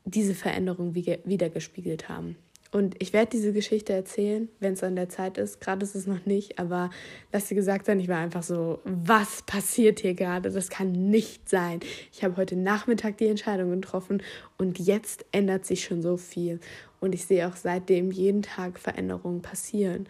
diese 0.03 0.35
Veränderung 0.35 0.95
wiedergespiegelt 0.95 2.09
haben. 2.09 2.37
Und 2.71 3.01
ich 3.01 3.13
werde 3.13 3.29
diese 3.31 3.53
Geschichte 3.53 3.93
erzählen, 3.93 4.49
wenn 4.59 4.73
es 4.73 4.83
an 4.83 4.95
der 4.95 5.07
Zeit 5.07 5.37
ist. 5.37 5.61
Gerade 5.61 5.85
ist 5.85 5.95
es 5.95 6.07
noch 6.07 6.25
nicht, 6.25 6.59
aber 6.59 6.89
lass 7.31 7.47
dir 7.47 7.55
gesagt 7.55 7.85
sein, 7.85 7.99
ich 7.99 8.09
war 8.09 8.17
einfach 8.17 8.43
so, 8.43 8.79
was 8.83 9.43
passiert 9.43 9.99
hier 9.99 10.13
gerade? 10.13 10.51
Das 10.51 10.69
kann 10.69 10.91
nicht 10.91 11.47
sein. 11.47 11.79
Ich 12.11 12.23
habe 12.23 12.37
heute 12.37 12.55
Nachmittag 12.55 13.17
die 13.17 13.27
Entscheidung 13.27 13.71
getroffen 13.71 14.21
und 14.57 14.79
jetzt 14.79 15.25
ändert 15.31 15.65
sich 15.65 15.83
schon 15.85 16.01
so 16.01 16.17
viel. 16.17 16.59
Und 16.99 17.15
ich 17.15 17.25
sehe 17.25 17.47
auch 17.47 17.55
seitdem 17.55 18.11
jeden 18.11 18.41
Tag 18.41 18.79
Veränderungen 18.79 19.41
passieren. 19.41 20.07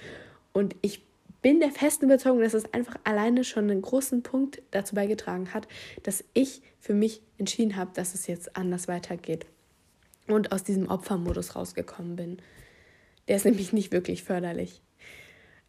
Und 0.53 0.75
ich 0.81 1.03
bin 1.41 1.59
der 1.59 1.69
festen 1.69 2.05
Überzeugung, 2.05 2.41
dass 2.41 2.55
es 2.55 2.73
einfach 2.73 2.95
alleine 3.03 3.43
schon 3.43 3.69
einen 3.69 3.83
großen 3.83 4.23
Punkt 4.23 4.63
dazu 4.71 4.95
beigetragen 4.95 5.53
hat, 5.53 5.67
dass 6.01 6.23
ich 6.33 6.63
für 6.79 6.95
mich 6.95 7.21
entschieden 7.37 7.75
habe, 7.75 7.91
dass 7.93 8.15
es 8.15 8.25
jetzt 8.25 8.55
anders 8.57 8.87
weitergeht 8.87 9.45
und 10.27 10.51
aus 10.51 10.63
diesem 10.63 10.89
Opfermodus 10.89 11.55
rausgekommen 11.55 12.15
bin. 12.15 12.37
Der 13.27 13.37
ist 13.37 13.45
nämlich 13.45 13.73
nicht 13.73 13.91
wirklich 13.91 14.23
förderlich. 14.23 14.81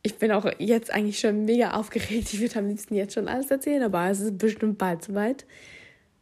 Ich 0.02 0.18
bin 0.18 0.30
auch 0.30 0.46
jetzt 0.58 0.92
eigentlich 0.92 1.18
schon 1.18 1.44
mega 1.44 1.72
aufgeregt. 1.72 2.32
Ich 2.32 2.40
würde 2.40 2.58
am 2.58 2.68
liebsten 2.68 2.94
jetzt 2.94 3.14
schon 3.14 3.28
alles 3.28 3.50
erzählen, 3.50 3.82
aber 3.82 4.08
es 4.08 4.20
ist 4.20 4.38
bestimmt 4.38 4.78
bald 4.78 5.02
soweit. 5.02 5.46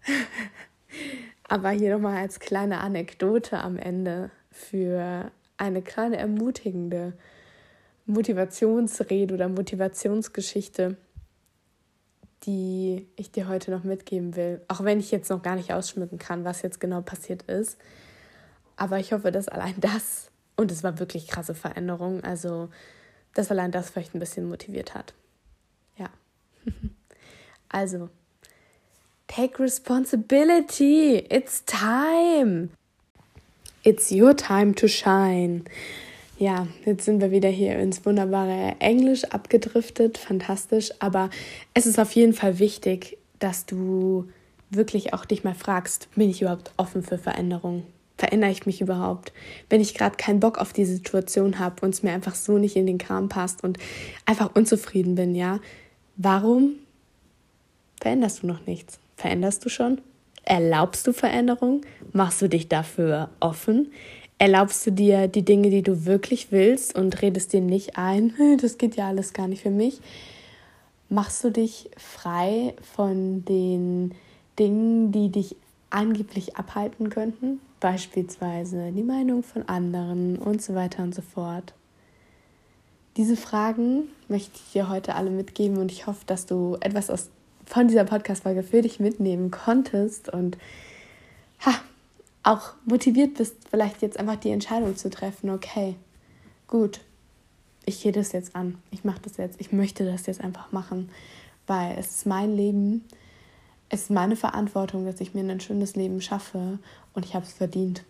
aber 1.48 1.70
hier 1.70 1.92
nochmal 1.92 2.16
als 2.16 2.40
kleine 2.40 2.80
Anekdote 2.80 3.58
am 3.58 3.76
Ende 3.76 4.30
für 4.50 5.30
eine 5.56 5.82
kleine 5.82 6.16
ermutigende 6.16 7.12
Motivationsrede 8.06 9.34
oder 9.34 9.48
Motivationsgeschichte, 9.48 10.96
die 12.44 13.06
ich 13.16 13.30
dir 13.30 13.48
heute 13.48 13.70
noch 13.70 13.84
mitgeben 13.84 14.36
will. 14.36 14.60
Auch 14.68 14.84
wenn 14.84 15.00
ich 15.00 15.10
jetzt 15.10 15.30
noch 15.30 15.42
gar 15.42 15.56
nicht 15.56 15.72
ausschmücken 15.72 16.18
kann, 16.18 16.44
was 16.44 16.62
jetzt 16.62 16.80
genau 16.80 17.00
passiert 17.00 17.42
ist. 17.44 17.78
Aber 18.76 18.98
ich 18.98 19.12
hoffe, 19.12 19.30
dass 19.30 19.48
allein 19.48 19.74
das, 19.78 20.30
und 20.56 20.70
es 20.70 20.82
war 20.82 20.98
wirklich 20.98 21.28
krasse 21.28 21.54
Veränderung, 21.54 22.22
also 22.24 22.68
dass 23.34 23.50
allein 23.50 23.72
das 23.72 23.90
vielleicht 23.90 24.14
ein 24.14 24.20
bisschen 24.20 24.48
motiviert 24.48 24.94
hat. 24.94 25.12
Ja. 25.96 26.08
also, 27.68 28.08
take 29.26 29.62
responsibility. 29.62 31.26
It's 31.28 31.64
time. 31.64 32.70
It's 33.82 34.10
your 34.10 34.36
time 34.36 34.74
to 34.76 34.88
shine. 34.88 35.64
Ja, 36.38 36.66
jetzt 36.84 37.04
sind 37.04 37.20
wir 37.20 37.30
wieder 37.30 37.48
hier 37.48 37.78
ins 37.78 38.04
wunderbare 38.04 38.76
Englisch 38.80 39.24
abgedriftet, 39.24 40.18
fantastisch, 40.18 40.90
aber 40.98 41.30
es 41.74 41.86
ist 41.86 42.00
auf 42.00 42.10
jeden 42.12 42.32
Fall 42.32 42.58
wichtig, 42.58 43.18
dass 43.38 43.66
du 43.66 44.28
wirklich 44.68 45.14
auch 45.14 45.24
dich 45.24 45.44
mal 45.44 45.54
fragst, 45.54 46.08
bin 46.16 46.30
ich 46.30 46.42
überhaupt 46.42 46.72
offen 46.76 47.04
für 47.04 47.18
Veränderungen? 47.18 47.84
Verändere 48.16 48.50
ich 48.50 48.64
mich 48.64 48.80
überhaupt? 48.80 49.32
Wenn 49.68 49.80
ich 49.80 49.94
gerade 49.94 50.16
keinen 50.16 50.40
Bock 50.40 50.58
auf 50.58 50.72
die 50.72 50.84
Situation 50.84 51.58
habe 51.58 51.84
und 51.84 51.94
es 51.94 52.02
mir 52.02 52.12
einfach 52.12 52.34
so 52.34 52.58
nicht 52.58 52.76
in 52.76 52.86
den 52.86 52.98
Kram 52.98 53.28
passt 53.28 53.64
und 53.64 53.78
einfach 54.24 54.54
unzufrieden 54.54 55.16
bin, 55.16 55.34
ja, 55.34 55.58
warum 56.16 56.74
veränderst 58.00 58.42
du 58.42 58.46
noch 58.46 58.66
nichts? 58.66 58.98
Veränderst 59.16 59.64
du 59.64 59.68
schon? 59.68 60.00
Erlaubst 60.44 61.06
du 61.06 61.12
Veränderung? 61.12 61.80
Machst 62.12 62.42
du 62.42 62.48
dich 62.48 62.68
dafür 62.68 63.30
offen? 63.40 63.90
Erlaubst 64.38 64.86
du 64.86 64.92
dir 64.92 65.26
die 65.26 65.44
Dinge, 65.44 65.70
die 65.70 65.82
du 65.82 66.04
wirklich 66.04 66.52
willst 66.52 66.96
und 66.96 67.22
redest 67.22 67.52
dir 67.52 67.60
nicht 67.60 67.96
ein, 67.96 68.34
das 68.60 68.78
geht 68.78 68.96
ja 68.96 69.08
alles 69.08 69.32
gar 69.32 69.48
nicht 69.48 69.62
für 69.62 69.70
mich? 69.70 70.00
Machst 71.08 71.44
du 71.44 71.50
dich 71.50 71.90
frei 71.96 72.74
von 72.94 73.44
den 73.44 74.14
Dingen, 74.58 75.12
die 75.12 75.30
dich 75.30 75.56
angeblich 75.90 76.56
abhalten 76.56 77.10
könnten? 77.10 77.60
Beispielsweise 77.84 78.92
die 78.92 79.02
Meinung 79.02 79.42
von 79.42 79.68
anderen 79.68 80.38
und 80.38 80.62
so 80.62 80.74
weiter 80.74 81.02
und 81.02 81.14
so 81.14 81.20
fort. 81.20 81.74
Diese 83.18 83.36
Fragen 83.36 84.04
möchte 84.26 84.52
ich 84.54 84.72
dir 84.72 84.88
heute 84.88 85.14
alle 85.16 85.28
mitgeben 85.28 85.76
und 85.76 85.92
ich 85.92 86.06
hoffe, 86.06 86.24
dass 86.24 86.46
du 86.46 86.78
etwas 86.80 87.10
aus, 87.10 87.28
von 87.66 87.86
dieser 87.86 88.04
Podcast-Folge 88.04 88.62
für 88.62 88.80
dich 88.80 89.00
mitnehmen 89.00 89.50
konntest 89.50 90.30
und 90.30 90.56
ha, 91.60 91.74
auch 92.42 92.72
motiviert 92.86 93.34
bist, 93.34 93.56
vielleicht 93.68 94.00
jetzt 94.00 94.18
einfach 94.18 94.36
die 94.36 94.48
Entscheidung 94.48 94.96
zu 94.96 95.10
treffen, 95.10 95.50
okay, 95.50 95.94
gut, 96.66 97.00
ich 97.84 98.02
gehe 98.02 98.12
das 98.12 98.32
jetzt 98.32 98.56
an, 98.56 98.78
ich 98.92 99.04
mache 99.04 99.20
das 99.20 99.36
jetzt, 99.36 99.60
ich 99.60 99.72
möchte 99.72 100.06
das 100.06 100.24
jetzt 100.24 100.40
einfach 100.40 100.72
machen, 100.72 101.10
weil 101.66 101.98
es 101.98 102.16
ist 102.16 102.24
mein 102.24 102.56
Leben, 102.56 103.04
es 103.88 104.02
ist 104.02 104.10
meine 104.10 104.36
Verantwortung, 104.36 105.04
dass 105.06 105.20
ich 105.20 105.34
mir 105.34 105.42
ein 105.42 105.60
schönes 105.60 105.94
Leben 105.96 106.20
schaffe 106.20 106.78
und 107.12 107.24
ich 107.24 107.34
habe 107.34 107.44
es 107.44 107.52
verdient. 107.52 108.04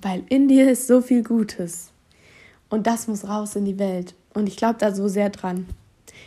Weil 0.00 0.22
in 0.28 0.48
dir 0.48 0.70
ist 0.70 0.86
so 0.86 1.00
viel 1.00 1.22
Gutes 1.22 1.90
und 2.68 2.86
das 2.86 3.08
muss 3.08 3.26
raus 3.26 3.56
in 3.56 3.64
die 3.64 3.78
Welt 3.78 4.14
und 4.34 4.46
ich 4.46 4.56
glaube 4.56 4.78
da 4.78 4.94
so 4.94 5.08
sehr 5.08 5.30
dran. 5.30 5.66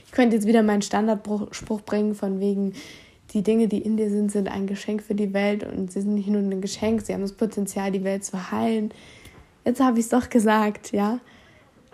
Ich 0.05 0.11
könnte 0.11 0.35
jetzt 0.35 0.47
wieder 0.47 0.63
meinen 0.63 0.81
Standardspruch 0.81 1.81
bringen 1.81 2.15
von 2.15 2.39
wegen, 2.39 2.73
die 3.33 3.43
Dinge, 3.43 3.67
die 3.67 3.77
in 3.77 3.95
dir 3.95 4.09
sind, 4.09 4.31
sind 4.31 4.49
ein 4.49 4.67
Geschenk 4.67 5.01
für 5.01 5.15
die 5.15 5.33
Welt 5.33 5.63
und 5.63 5.91
sie 5.91 6.01
sind 6.01 6.15
nicht 6.15 6.27
nur 6.27 6.41
ein 6.41 6.61
Geschenk, 6.61 7.01
sie 7.01 7.13
haben 7.13 7.21
das 7.21 7.31
Potenzial, 7.31 7.91
die 7.91 8.03
Welt 8.03 8.25
zu 8.25 8.51
heilen. 8.51 8.93
Jetzt 9.63 9.79
habe 9.79 9.99
ich 9.99 10.05
es 10.05 10.09
doch 10.09 10.29
gesagt, 10.29 10.91
ja. 10.91 11.19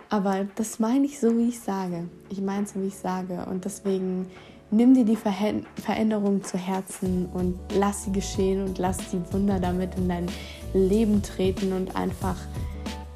Aber 0.10 0.48
das 0.56 0.80
meine 0.80 1.06
ich 1.06 1.20
so, 1.20 1.38
wie 1.38 1.50
ich 1.50 1.60
sage. 1.60 2.06
Ich 2.30 2.42
meine 2.42 2.64
es 2.64 2.76
wie 2.76 2.88
ich 2.88 2.96
sage. 2.96 3.46
Und 3.52 3.66
deswegen 3.66 4.28
nimm 4.70 4.94
dir 4.94 5.06
die 5.06 5.16
Veränderung 5.16 6.44
zu 6.44 6.58
Herzen 6.58 7.28
und 7.34 7.58
lass 7.78 8.04
sie 8.04 8.12
geschehen 8.12 8.64
und 8.64 8.78
lass 8.78 8.98
die 9.12 9.22
Wunder 9.32 9.60
damit 9.60 9.96
in 9.96 10.10
dein 10.10 10.26
Leben 10.74 11.22
treten 11.22 11.74
und 11.74 11.96
einfach 11.96 12.36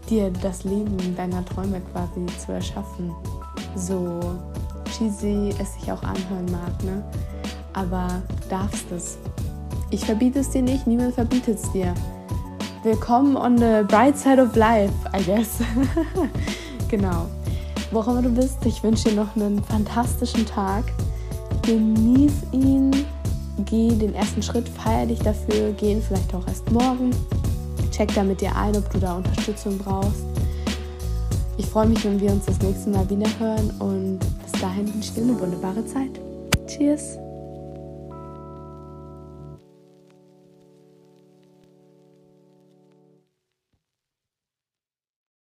dir 0.10 0.32
das 0.42 0.64
Leben 0.64 1.16
deiner 1.16 1.44
Träume 1.46 1.82
quasi 1.92 2.26
zu 2.38 2.54
erschaffen. 2.54 3.12
So 3.76 4.20
cheesy 4.98 5.54
es 5.60 5.74
sich 5.76 5.92
auch 5.92 6.04
anhören 6.04 6.52
mag, 6.52 6.84
ne? 6.84 7.04
aber 7.74 8.22
du 8.28 8.50
darfst 8.50 8.92
es. 8.92 9.18
Ich 9.90 10.06
verbiete 10.06 10.40
es 10.40 10.50
dir 10.50 10.62
nicht, 10.62 10.88
niemand 10.88 11.16
verbietet 11.16 11.60
es 11.62 11.72
dir. 11.72 11.94
Willkommen 12.84 13.36
on 13.36 13.58
the 13.58 13.84
bright 13.88 14.18
side 14.18 14.42
of 14.42 14.56
life, 14.56 14.94
I 15.14 15.24
guess. 15.24 15.60
genau. 16.90 17.28
Wo 17.92 18.00
auch 18.00 18.08
immer 18.08 18.22
du 18.22 18.30
bist, 18.30 18.66
ich 18.66 18.82
wünsche 18.84 19.10
dir 19.10 19.16
noch 19.16 19.36
einen 19.36 19.62
fantastischen 19.64 20.46
Tag. 20.46 20.86
Genieß 21.64 22.34
ihn, 22.52 22.92
geh 23.66 23.90
den 23.90 24.16
ersten 24.16 24.42
Schritt, 24.42 24.68
feier 24.68 25.06
dich 25.06 25.20
dafür, 25.20 25.74
geh 25.78 25.92
ihn 25.92 26.02
vielleicht 26.02 26.34
auch 26.34 26.48
erst 26.48 26.70
morgen. 26.72 27.12
Check 27.92 28.14
da 28.16 28.24
mit 28.24 28.42
dir 28.42 28.56
ein, 28.56 28.76
ob 28.76 28.90
du 28.90 29.00
da 29.00 29.18
Unterstützung 29.18 29.78
brauchst. 29.78 30.24
Ich 31.58 31.66
freue 31.68 31.88
mich, 31.88 32.04
wenn 32.04 32.20
wir 32.20 32.32
uns 32.32 32.46
das 32.46 32.60
nächste 32.62 32.90
Mal 32.90 33.08
wieder 33.10 33.28
hören 33.40 33.70
und 33.80 34.20
bis 34.42 34.60
dahin 34.60 34.88
wünsche 34.88 35.10
ich 35.10 35.14
dir 35.14 35.24
eine 35.24 35.40
wunderbare 35.40 35.86
Zeit. 35.86 36.20
Cheers! 36.68 37.21